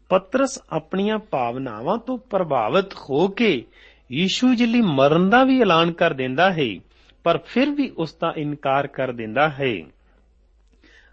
ਪਤਰਸ 0.09 0.59
ਆਪਣੀਆਂ 0.69 1.17
ਭਾਵਨਾਵਾਂ 1.17 1.97
ਤੋਂ 1.97 2.17
ਪ੍ਰਭਾਵਿਤ 2.17 2.93
ਹੋ 2.93 3.27
ਕੇ 3.27 3.65
ਯੀਸ਼ੂ 4.11 4.55
ਜੀ 4.55 4.65
ਲਈ 4.65 4.81
ਮਰਨ 4.81 5.29
ਦਾ 5.29 5.43
ਵੀ 5.43 5.61
ਐਲਾਨ 5.61 5.91
ਕਰ 5.91 6.13
ਦਿੰਦਾ 6.13 6.51
ਹੈ, 6.53 6.75
ਪਰ 7.23 7.37
ਫਿਰ 7.37 7.69
ਵੀ 7.69 7.89
ਉਸ 7.89 8.13
ਦਾ 8.13 8.33
ਇਨਕਾਰ 8.37 8.87
ਕਰ 8.87 9.11
ਦਿੰਦਾ 9.11 9.49
ਹੈ। 9.49 9.75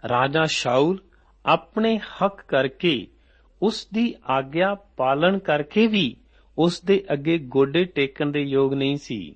ਰਾਜਾ 0.09 0.43
ਸ਼ਾਉਲ 0.45 0.99
ਆਪਣੇ 1.45 1.97
ਹੱਕ 1.97 2.41
ਕਰਕੇ 2.47 3.07
ਉਸ 3.61 3.87
ਦੀ 3.93 4.15
ਆਗਿਆ 4.29 4.75
ਪਾਲਣ 4.97 5.39
ਕਰਕੇ 5.39 5.87
ਵੀ 5.87 6.15
ਉਸ 6.57 6.81
ਦੇ 6.81 7.03
ਅੱਗੇ 7.13 7.37
ਗੋਡੇ 7.37 7.85
ਟੇਕਣ 7.85 8.31
ਦੇ 8.31 8.39
ਯੋਗ 8.39 8.73
ਨਹੀਂ 8.73 8.97
ਸੀ। 8.97 9.35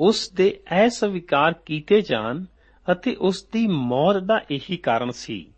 ਉਸ 0.00 0.30
ਦੇ 0.30 0.60
ਅਸਵੀਕਾਰ 0.86 1.54
ਕੀਤੇ 1.66 2.00
ਜਾਣ 2.00 2.44
ਅਤੇ 2.92 3.14
ਉਸ 3.14 3.44
ਦੀ 3.52 3.66
ਮੌਤ 3.66 4.16
ਦਾ 4.16 4.40
ਇਹੀ 4.50 4.76
ਕਾਰਨ 4.76 5.10
ਸੀ। 5.10 5.51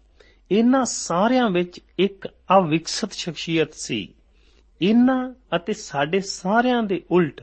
ਇਹਨਾਂ 0.50 0.84
ਸਾਰਿਆਂ 0.84 1.50
ਵਿੱਚ 1.50 1.80
ਇੱਕ 1.98 2.28
ਅਵਿਕਸਿਤ 2.58 3.12
ਸ਼ਖਸੀਅਤ 3.12 3.74
ਸੀ। 3.74 4.14
ਇਹਨਾਂ 4.82 5.34
ਅਤੇ 5.56 5.72
ਸਾਡੇ 5.72 6.20
ਸਾਰਿਆਂ 6.20 6.82
ਦੇ 6.82 7.02
ਉਲਟ 7.10 7.42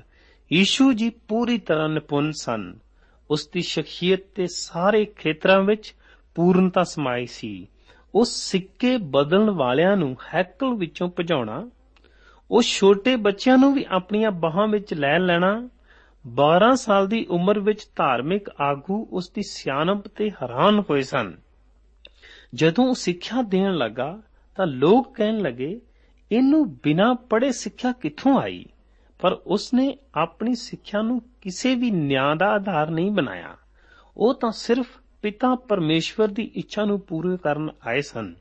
ਯੀਸ਼ੂ 0.54 0.94
ਜੀ 0.94 1.10
ਪੂਰੀ 1.10 1.58
ਤਰ੍ਹਾਂ 1.58 1.90
ਨਿਪੁੰਨ 1.90 2.32
ਸਨ। 2.32 2.74
ਉਸ 3.32 3.48
ਦੀ 3.48 3.62
ਸ਼ਖਸੀਅਤ 3.62 4.20
ਦੇ 4.36 4.48
ਸਾਰੇ 4.48 5.06
ਖੇਤਰਾਂ 5.06 5.62
ਵਿੱਚ 5.62 5.94
ਪੂਰਨਤਾ 6.36 6.84
ਸਮਾਈ 6.84 7.26
ਸੀ। 7.26 7.68
ਉਸ 8.16 8.52
ਸਿੱਕੇ 8.52 8.98
ਬਦਲਣ 8.98 9.50
ਵਾਲਿਆਂ 9.50 9.98
ਨੂੰ 9.98 10.18
ਹੈਕਲ 10.34 10.74
ਵਿੱਚੋਂ 10.74 11.10
ਭਜਾਉਣਾ, 11.20 11.70
ਉਹ 12.52 12.62
ਛੋਟੇ 12.62 13.16
ਬੱਚਿਆਂ 13.16 13.58
ਨੂੰ 13.58 13.74
ਵੀ 13.74 13.86
ਆਪਣੀਆਂ 13.92 14.32
ਬਾਹਾਂ 14.32 14.68
ਵਿੱਚ 14.68 14.94
ਲੈ 14.94 15.20
ਲੈਣਾ 15.20 15.70
12 16.28 16.76
ਸਾਲ 16.76 17.08
ਦੀ 17.08 17.26
ਉਮਰ 17.30 17.60
ਵਿੱਚ 17.60 17.88
ਧਾਰਮਿਕ 17.96 18.50
ਆਗੂ 18.60 19.08
ਉਸ 19.12 19.30
ਦੀ 19.30 19.42
ਸਿਆਣਪ 19.42 20.08
ਤੇ 20.08 20.30
ਹੈਰਾਨ 20.30 20.84
ਹੋਏ 20.90 21.02
ਸਨ। 21.02 21.38
ਜਦੋਂ 22.54 22.86
ਉਹ 22.86 22.94
ਸਿੱਖਿਆ 22.94 23.42
ਦੇਣ 23.42 23.76
ਲੱਗਾ, 23.76 24.22
ਤਾਂ 24.56 24.68
ਲੋਕ 24.68 25.16
ਕਹਿਣ 25.16 25.38
ਲੱਗੇ, 25.38 25.82
ਇਹਨੂੰ 26.32 26.76
ਬਿਨਾਂ 26.76 27.16
ਪੜ੍ਹੇ 27.16 27.52
ਸਿੱਖਿਆ 27.52 27.92
ਕਿੱਥੋਂ 27.92 28.42
ਆਈ? 28.42 28.66
ਪਰ 29.20 29.32
ਉਸਨੇ 29.32 29.98
ਆਪਣੀ 30.16 30.56
ਸਿੱਖਿਆ 30.56 31.02
ਨੂੰ 31.02 31.22
ਕਿਸੇ 31.42 31.76
ਵੀ 31.76 31.92
ਨਿਆਂ 31.92 32.36
ਦਾ 32.36 32.46
ਆਧਾਰ 32.46 32.90
ਨਹੀਂ 32.90 33.12
ਬਣਾਇਆ। 33.12 33.58
ਉਹ 34.18 34.34
ਤਾਂ 34.34 34.52
ਸਿਰਫ 34.52 34.88
ਪਿਤਾ 35.22 35.56
ਪਰਮੇਸ਼ਵਰ 35.56 36.28
ਦੀ 36.28 36.52
ਇੱਛਾ 36.56 36.86
ਨੂੰ 36.86 37.00
ਪੂਰੇ 37.00 37.38
ਕਰਨ 37.38 37.70
ਆਏ 37.88 38.02
ਸਨ। 38.02 38.36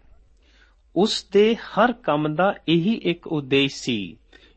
ਉਸ 0.97 1.27
ਦੇ 1.33 1.57
ਹਰ 1.57 1.93
ਕੰਮ 1.93 2.35
ਦਾ 2.35 2.55
ਇਹੀ 2.69 2.95
ਇੱਕ 2.95 3.27
ਉਦੇਸ਼ 3.27 3.77
ਸੀ। 3.77 4.17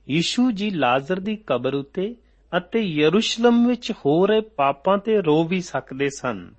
ਯੀਸ਼ੂ 0.10 0.52
ਜੀ 0.52 0.70
ਲਾਜ਼ਰ 0.70 1.20
ਦੀ 1.20 1.36
ਕਬਰ 1.36 1.74
ਉਤੇ 1.74 2.16
ਅਤੇ 2.58 2.80
ਯਰੂਸ਼ਲਮ 2.80 3.68
ਵਿੱਚ 3.68 3.92
ਹੋ 3.92 4.26
ਰਹੇ 4.26 4.42
ਪਾਪਾਂ 4.42 4.98
ਤੇ 4.98 5.22
ਰੋ 5.22 5.44
ਵੀ 5.44 5.62
ਸਕਦੇ 5.62 6.10
ਸਨ। 6.10 6.54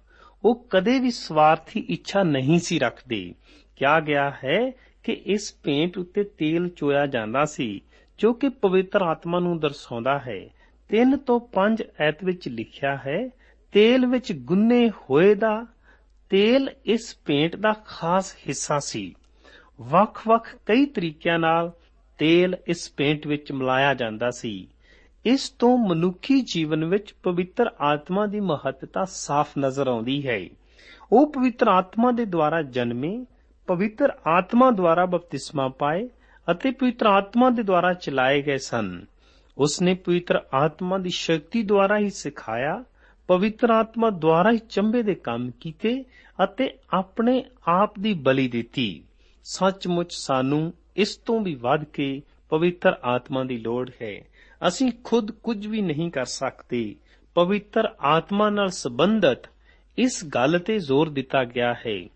ਉਹ 0.44 0.66
ਕਦੇ 0.70 0.98
ਵੀ 0.98 1.10
ਸਵਾਰਥੀ 1.10 1.80
ਇੱਛਾ 1.88 2.22
ਨਹੀਂ 2.22 2.58
ਸੀ 2.58 2.78
ਰੱਖਦੇ। 2.78 3.34
ਕਿਹਾ 3.76 4.00
ਗਿਆ 4.00 4.32
ਹੈ 4.44 4.72
ਕਿ 5.02 5.12
ਇਸ 5.12 5.54
ਪੇਂਟ 5.62 5.98
ਉੱਤੇ 5.98 6.24
ਤੇਲ 6.24 6.68
ਚੋਇਆ 6.68 7.06
ਜਾਂਦਾ 7.06 7.44
ਸੀ, 7.44 7.80
ਜੋ 8.18 8.32
ਕਿ 8.32 8.48
ਪਵਿੱਤਰ 8.48 9.02
ਆਤਮਾ 9.02 9.38
ਨੂੰ 9.38 9.60
ਦਰਸਾਉਂਦਾ 9.60 10.18
ਹੈ। 10.18 10.48
3 10.88 11.16
ਤੋਂ 11.16 11.40
5 11.40 11.82
ਐਤ 12.00 12.24
ਵਿੱਚ 12.24 12.48
ਲਿਖਿਆ 12.48 12.96
ਹੈ, 12.96 13.28
ਤੇਲ 13.72 14.06
ਵਿੱਚ 14.06 14.32
ਗੁੰਨੇ 14.32 14.90
ਹੋਏ 14.90 15.34
ਦਾ, 15.34 15.66
ਤੇਲ 16.30 16.70
ਇਸ 16.84 17.16
ਪੇਂਟ 17.24 17.56
ਦਾ 17.56 17.72
ਖਾਸ 17.72 18.36
ਹਿੱਸਾ 18.48 18.78
ਸੀ। 18.78 19.14
ਵੱਖ-ਵੱਖ 19.80 20.56
ਕਈ 20.66 20.84
ਤਰੀਕਿਆਂ 20.84 21.38
ਨਾਲ 21.38 21.72
ਤੇਲ 22.18 22.56
ਇਸ 22.66 22.92
ਪੇਂਟ 22.96 23.26
ਵਿੱਚ 23.26 23.52
ਮਿਲਾਇਆ 23.52 23.94
ਜਾਂਦਾ 23.94 24.30
ਸੀ। 24.30 24.68
ਇਸ 25.26 25.50
ਤੋਂ 25.50 25.78
ਮਨੁੱਖੀ 25.78 26.40
ਜੀਵਨ 26.40 26.84
ਵਿੱਚ 26.84 27.14
ਪਵਿੱਤਰ 27.22 27.70
ਆਤਮਾ 27.80 28.26
ਦੀ 28.26 28.40
ਮਹੱਤਤਾ 28.40 29.04
ਸਾਫ਼ 29.04 29.48
ਨਜ਼ਰ 29.58 29.88
ਆਉਂਦੀ 29.88 30.28
ਹੈ। 30.28 30.40
ਉਹ 31.12 31.32
ਪਵਿੱਤਰ 31.32 31.68
ਆਤਮਾ 31.68 32.10
ਦੇ 32.10 32.24
ਦੁਆਰਾ 32.24 32.62
ਜਨਮੇ, 32.62 33.24
ਪਵਿੱਤਰ 33.66 34.12
ਆਤਮਾ 34.26 34.70
ਦੁਆਰਾ 34.70 35.06
ਬਪਤਿਸਮਾ 35.06 35.68
ਪਾਏ 35.68 36.08
ਅਤੇ 36.50 36.70
ਪਵਿੱਤਰ 36.70 37.06
ਆਤਮਾ 37.06 37.50
ਦੇ 37.50 37.62
ਦੁਆਰਾ 37.62 37.92
ਚਲਾਏ 37.92 38.42
ਗਏ 38.42 38.58
ਸਨ। 38.58 39.06
ਉਸਨੇ 39.58 39.94
ਪਵਿੱਤਰ 39.94 40.40
ਆਤਮਾ 40.54 40.98
ਦੀ 40.98 41.10
ਸ਼ਕਤੀ 41.10 41.62
ਦੁਆਰਾ 41.62 41.98
ਹੀ 41.98 42.10
ਸਿਖਾਇਆ, 42.10 42.84
ਪਵਿੱਤਰ 43.28 43.70
ਆਤਮਾ 43.70 44.10
ਦੁਆਰਾ 44.10 44.50
ਹੀ 44.50 44.58
ਚੰਬੇ 44.58 45.02
ਦੇ 45.02 45.14
ਕੰਮ 45.14 45.50
ਕੀਤੇ 45.60 46.04
ਅਤੇ 46.44 46.70
ਆਪਣੇ 46.92 47.44
ਆਪ 47.68 47.98
ਦੀ 47.98 48.12
ਬਲੀ 48.12 48.48
ਦਿੱਤੀ। 48.48 49.04
ਸੱਚਮੁੱਚ 49.44 50.12
ਸਾਨੂੰ 50.12 50.72
ਇਸ 50.96 51.16
ਤੋਂ 51.16 51.40
ਵੀ 51.40 51.54
ਵੱਧ 51.54 51.84
ਕੇ 51.84 52.22
ਪਵਿੱਤਰ 52.50 52.96
ਆਤਮਾ 53.04 53.44
ਦੀ 53.44 53.56
ਲੋੜ 53.56 53.90
ਹੈ। 54.02 54.33
ਅਸੀਂ 54.68 54.92
ਖੁਦ 55.04 55.30
ਕੁਝ 55.30 55.66
ਵੀ 55.66 55.82
ਨਹੀਂ 55.82 56.10
ਕਰ 56.10 56.24
ਸਕਦੇ। 56.24 56.94
ਪਵਿੱਤਰ 57.34 57.88
ਆਤਮਾ 58.00 58.50
ਨਾਲ 58.50 58.70
ਸੰਬੰਧਤ 58.70 59.48
ਇਸ 59.98 60.24
ਗੱਲ 60.24 60.58
ਤੇ 60.58 60.78
ਜ਼ੋਰ 60.78 61.08
ਦਿੱਤਾ 61.08 61.44
ਗਿਆ 61.44 61.74
ਹੈ। 61.86 62.08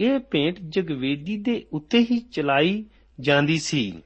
ਇਹ 0.00 0.18
ਭੇਂਟ 0.18 0.56
ਜਗਵੇਦੀ 0.68 1.36
ਦੇ 1.36 1.66
ਉੱਤੇ 1.72 1.98
ਹੀ 1.98 2.18
ਚਲਾਈ 2.18 2.84
ਜਾਂਦੀ 3.20 3.58
ਸੀ। 3.58 4.02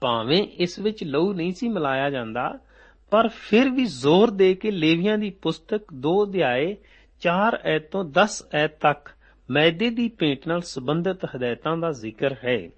ਭਾਵੇਂ 0.00 0.42
ਇਸ 0.56 0.78
ਵਿੱਚ 0.78 1.04
ਲਹੂ 1.04 1.32
ਨਹੀਂ 1.32 1.52
ਸੀ 1.52 1.68
ਮਿਲਾਇਆ 1.68 2.10
ਜਾਂਦਾ, 2.10 2.58
ਪਰ 3.10 3.28
ਫਿਰ 3.28 3.70
ਵੀ 3.70 3.84
ਜ਼ੋਰ 3.84 4.30
ਦੇ 4.30 4.54
ਕੇ 4.54 4.70
ਲੇਵੀਆਂ 4.70 5.18
ਦੀ 5.18 5.30
ਪੁਸਤਕ 5.30 5.80
2 5.94 6.24
ਅਧਿਆਏ 6.24 6.76
4 7.20 7.58
ਐਤ 7.64 7.90
ਤੋਂ 7.90 8.04
10 8.04 8.42
ਐਤ 8.54 8.78
ਤੱਕ 8.80 9.08
ਮੈਦੇ 9.50 9.90
ਦੀ 9.90 10.08
ਭੇਂਟ 10.08 10.48
ਨਾਲ 10.48 10.60
ਸੰਬੰਧਿਤ 10.60 11.24
ਹਦਾਇਤਾਂ 11.24 11.76
ਦਾ 11.76 11.90
ਜ਼ਿਕਰ 11.90 12.34
ਹੈ। 12.44 12.70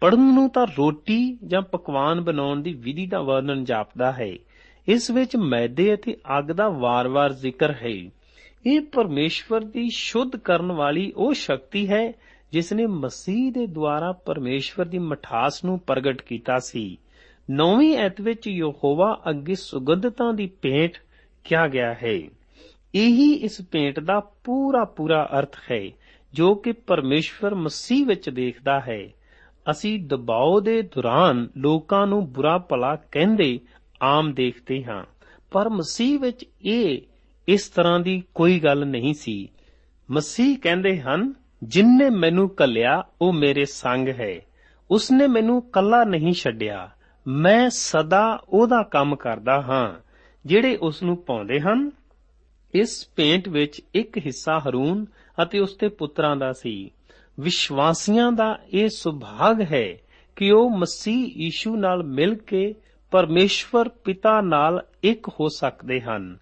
ਪੜਨ 0.00 0.34
ਨੂੰ 0.34 0.50
ਤਾਂ 0.50 0.66
ਰੋਟੀ 0.78 1.38
ਜਾਂ 1.46 1.62
ਪਕਵਾਨ 1.62 2.20
ਬਣਾਉਣ 2.20 2.62
ਦੀ 2.62 2.72
ਵਿਧੀ 2.72 3.06
ਦਾ 3.06 3.22
ਵਰਣਨ 3.22 3.64
ਜਾਪਦਾ 3.64 4.12
ਹੈ। 4.12 4.32
ਇਸ 4.88 5.10
ਵਿੱਚ 5.10 5.36
ਮੈਦੇ 5.36 5.94
ਅਤੇ 5.94 6.16
ਅੱਗ 6.38 6.44
ਦਾ 6.44 6.68
ਵਾਰ-ਵਾਰ 6.68 7.32
ਜ਼ਿਕਰ 7.32 7.72
ਹੈ। 7.72 8.10
ਇਹ 8.66 8.80
ਪਰਮੇਸ਼ਵਰ 8.80 9.60
ਦੀ 9.60 9.88
ਸ਼ੁੱਧ 9.90 10.36
ਕਰਨ 10.36 10.72
ਵਾਲੀ 10.72 11.12
ਉਹ 11.16 11.34
ਸ਼ਕਤੀ 11.34 11.88
ਹੈ 11.88 12.12
ਜਿਸ 12.52 12.72
ਨੇ 12.72 12.86
ਮਸੀਹ 12.86 13.52
ਦੇ 13.52 13.66
ਦੁਆਰਾ 13.66 14.12
ਪਰਮੇਸ਼ਵਰ 14.12 14.86
ਦੀ 14.86 14.98
ਮਠਾਸ 14.98 15.64
ਨੂੰ 15.64 15.78
ਪ੍ਰਗਟ 15.78 16.22
ਕੀਤਾ 16.22 16.58
ਸੀ। 16.58 16.98
ਨੌਵੀਂ 17.50 17.96
ਐਤ 17.96 18.20
ਵਿੱਚ 18.20 18.46
ਯਹੋਵਾ 18.48 19.22
ਅੱਗੇ 19.30 19.54
ਸੁਗੰਧਤਾਂ 19.54 20.32
ਦੀ 20.32 20.50
ਭੇਂਟ 20.62 20.92
ਕਿਹਾ 21.44 21.68
ਗਿਆ 21.68 21.94
ਹੈ। 21.94 22.20
ਇਹੀ 22.94 23.32
ਇਸ 23.32 23.62
ਭੇਂਟ 23.70 24.00
ਦਾ 24.00 24.20
ਪੂਰਾ 24.20 24.84
ਪੂਰਾ 24.84 25.28
ਅਰਥ 25.38 25.56
ਹੈ 25.70 25.90
ਜੋ 26.34 26.54
ਕਿ 26.54 26.72
ਪਰਮੇਸ਼ਵਰ 26.72 27.54
ਮਸੀਹ 27.54 28.06
ਵਿੱਚ 28.06 28.30
ਦੇਖਦਾ 28.30 28.80
ਹੈ। 28.80 29.08
ਅਸੀਂ 29.70 30.06
ਦਬਾਅ 30.06 30.60
ਦੇ 30.60 30.82
ਦੌਰਾਨ 30.82 31.48
ਲੋਕਾਂ 31.56 32.06
ਨੂੰ 32.06 32.32
ਬੁਰਾ 32.32 32.58
ਭਲਾ 32.58 32.96
ਕਹਿੰਦੇ 32.96 33.60
ਆਮ 34.02 34.34
ਦੇਖਦੇ 34.34 34.84
ਹਾਂ। 34.84 35.04
ਪਰ 35.50 35.68
ਮਸੀਹ 35.68 36.20
ਵਿੱਚ 36.20 36.44
ਇਹ 36.62 37.02
ਇਸ 37.48 37.68
ਤਰ੍ਹਾਂ 37.68 38.00
ਦੀ 38.00 38.22
ਕੋਈ 38.34 38.60
ਗੱਲ 38.60 38.86
ਨਹੀਂ 38.86 39.14
ਸੀ। 39.14 39.48
ਮਸੀਹ 40.10 40.58
ਕਹਿੰਦੇ 40.58 41.00
ਹਨ 41.00 41.34
ਜਿਨਨੇ 41.62 42.10
ਮੈਨੂੰ 42.10 42.48
ਕੱਲਿਆ 42.48 43.04
ਉਹ 43.22 43.32
ਮੇਰੇ 43.32 43.64
ਸੰਗ 43.64 44.08
ਹੈ। 44.08 44.40
ਉਸਨੇ 44.90 45.26
ਮੈਨੂੰ 45.26 45.62
ਕੱਲਾ 45.62 46.04
ਨਹੀਂ 46.04 46.32
ਛੱਡਿਆ। 46.32 46.90
ਮੈਂ 47.26 47.70
ਸਦਾ 47.70 48.42
ਉਹਦਾ 48.48 48.82
ਕੰਮ 48.82 49.16
ਕਰਦਾ 49.16 49.62
ਹਾਂ। 49.62 49.94
ਜਿਹੜੇ 50.46 50.76
ਉਸ 50.76 51.02
ਨੂੰ 51.02 51.16
ਪਾਉਂਦੇ 51.16 51.60
ਹਨ, 51.60 51.90
ਇਸ 52.74 53.08
ਭੇਂਟ 53.16 53.48
ਵਿੱਚ 53.48 53.82
ਇੱਕ 53.94 54.18
ਹਿੱਸਾ 54.18 54.58
ਹਰੂਨ 54.58 55.06
ਅਤੇ 55.42 55.58
ਉਸ 55.58 55.76
ਦੇ 55.76 55.88
ਪੁੱਤਰਾਂ 55.88 56.36
ਦਾ 56.36 56.52
ਸੀ। 56.52 56.90
ਵਿਸ਼ਵਾਸੀਆਂ 57.40 58.32
ਦਾ 58.32 58.58
ਇਹ 58.74 58.88
ਸੁਭਾਗ 58.88 59.62
ਹੈ 59.62 59.98
ਕਿ 60.36 60.50
ਉਹ 60.50 60.70
ਮਸੀਹ 60.70 61.32
ਯੀਸ਼ੂ 61.36 61.76
ਨਾਲ 61.76 62.02
ਮਿਲ 62.02 62.34
ਕੇ 62.34 62.74
ਪਰਮੇਸ਼ਵਰ 63.10 63.88
ਪਿਤਾ 63.88 64.40
ਨਾਲ 64.40 64.86
ਇੱਕ 65.02 65.28
ਹੋ 65.28 65.48
ਸਕਦੇ 65.48 66.00
ਹਨ। 66.00 66.38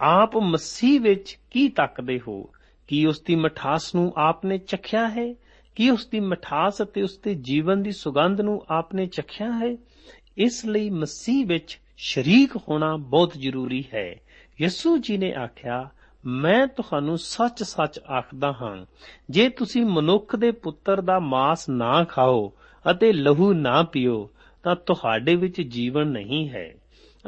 ਆਪ 0.00 0.36
ਮਸੀਹ 0.36 1.00
ਵਿੱਚ 1.00 1.38
ਕੀ 1.50 1.68
ਤੱਕਦੇ 1.68 2.20
ਹੋ? 2.28 2.50
ਕੀ 2.88 3.06
ਉਸ 3.06 3.20
ਦੀ 3.20 3.34
ਮਠਾਸ 3.34 3.94
ਨੂੰ 3.94 4.12
ਆਪਨੇ 4.16 4.58
ਚਖਿਆ 4.58 5.08
ਹੈ? 5.08 5.34
ਕੀ 5.74 5.90
ਉਸ 5.90 6.06
ਦੀ 6.06 6.20
ਮਠਾਸ 6.20 6.82
ਅਤੇ 6.82 7.02
ਉਸ 7.02 7.18
ਦੇ 7.18 7.34
ਜੀਵਨ 7.34 7.82
ਦੀ 7.82 7.92
ਸੁਗੰਧ 7.92 8.40
ਨੂੰ 8.40 8.64
ਆਪਨੇ 8.70 9.06
ਚਖਿਆ 9.06 9.52
ਹੈ? 9.52 9.76
ਇਸ 10.38 10.66
ਲਈ 10.66 10.90
ਮਸੀਹ 10.90 11.46
ਵਿੱਚ 11.46 11.80
ਸ਼ਰੀਕ 11.96 12.56
ਹੋਣਾ 12.56 12.96
ਬਹੁਤ 12.96 13.32
ਜ਼ਰੂਰੀ 13.36 13.84
ਹੈ। 13.94 14.14
ਯਿਸੂ 14.60 14.98
ਜੀ 14.98 15.18
ਨੇ 15.18 15.34
ਆਖਿਆ 15.34 15.90
ਮੈਂ 16.26 16.66
ਤੁਹਾਨੂੰ 16.66 17.18
ਸੱਚ-ਸੱਚ 17.18 17.98
ਆਖਦਾ 17.98 18.52
ਹਾਂ, 18.52 18.86
ਜੇ 19.30 19.48
ਤੁਸੀਂ 19.48 19.84
ਮਨੁੱਖ 19.84 20.36
ਦੇ 20.36 20.50
ਪੁੱਤਰ 20.50 21.00
ਦਾ 21.00 21.18
ਮਾਸ 21.18 21.68
ਨਾ 21.68 22.04
ਖਾਓ 22.04 22.52
ਅਤੇ 22.90 23.12
ਲਹੂ 23.12 23.52
ਨਾ 23.52 23.82
ਪੀਓ, 23.82 24.30
ਤਾਂ 24.62 24.76
ਤੁਹਾਡੇ 24.76 25.34
ਵਿੱਚ 25.34 25.60
ਜੀਵਨ 25.60 26.06
ਨਹੀਂ 26.06 26.48
ਹੈ। 26.48 26.74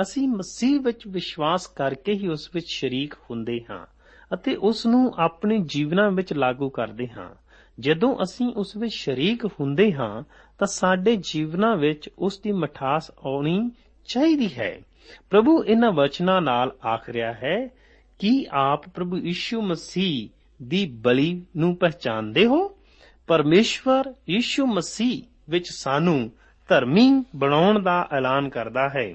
ਅਸੀਂ 0.02 0.28
ਮਸੀਹ 0.28 0.80
ਵਿੱਚ 0.80 1.06
ਵਿਸ਼ਵਾਸ 1.08 1.66
ਕਰਕੇ 1.66 2.12
ਹੀ 2.12 2.28
ਉਸ 2.28 2.50
ਵਿੱਚ 2.54 2.66
ਸ਼ਰੀਕ 2.68 3.14
ਹੁੰਦੇ 3.14 3.60
ਹਾਂ 3.70 3.86
ਅਤੇ 4.34 4.56
ਉਸ 4.56 4.86
ਨੂੰ 4.86 5.14
ਆਪਣੇ 5.18 5.58
ਜੀਵਨਾਂ 5.58 6.10
ਵਿੱਚ 6.10 6.32
ਲਾਗੂ 6.32 6.68
ਕਰਦੇ 6.68 7.08
ਹਾਂ। 7.08 7.34
ਜਦੋਂ 7.80 8.16
ਅਸੀਂ 8.22 8.54
ਉਸ 8.54 8.76
ਵਿੱਚ 8.76 8.94
ਸ਼ਰੀਕ 8.94 9.44
ਹੁੰਦੇ 9.44 9.92
ਹਾਂ, 9.92 10.22
ਤਾਂ 10.58 10.66
ਸਾਡੇ 10.66 11.16
ਜੀਵਨਾਂ 11.16 11.76
ਵਿੱਚ 11.76 12.10
ਉਸ 12.18 12.40
ਦੀ 12.40 12.52
ਮਠਾਸ 12.52 13.10
ਆਉਣੀ 13.10 13.70
ਚਾਹੀਦੀ 14.06 14.54
ਹੈ। 14.58 14.80
ਪ੍ਰਭੂ 15.30 15.64
ਇਹਨਾਂ 15.64 15.92
ਵਚਨਾਂ 15.92 16.40
ਨਾਲ 16.40 16.72
ਆਖ 16.86 17.10
ਰਿਹਾ 17.10 17.32
ਹੈ 17.32 17.68
ਕਿ 18.18 18.46
ਆਪ 18.50 18.88
ਪ੍ਰਭੂ 18.88 19.16
ਯੀਸ਼ੂ 19.16 19.62
ਮਸੀਹ 19.62 20.28
ਦੀ 20.62 20.86
ਬਲੀ 20.86 21.46
ਨੂੰ 21.56 21.76
ਪਹਿਚਾਨਦੇ 21.76 22.46
ਹੋ? 22.46 22.76
ਪਰਮੇਸ਼ਵਰ 23.26 24.14
ਯੀਸ਼ੂ 24.30 24.66
ਮਸੀਹ 24.66 25.22
ਵਿੱਚ 25.50 25.68
ਸਾਨੂੰ 25.70 26.32
ਧਰਮੀ 26.68 27.24
ਬਣਾਉਣ 27.36 27.82
ਦਾ 27.82 28.08
ਐਲਾਨ 28.12 28.48
ਕਰਦਾ 28.48 28.88
ਹੈ 28.88 29.14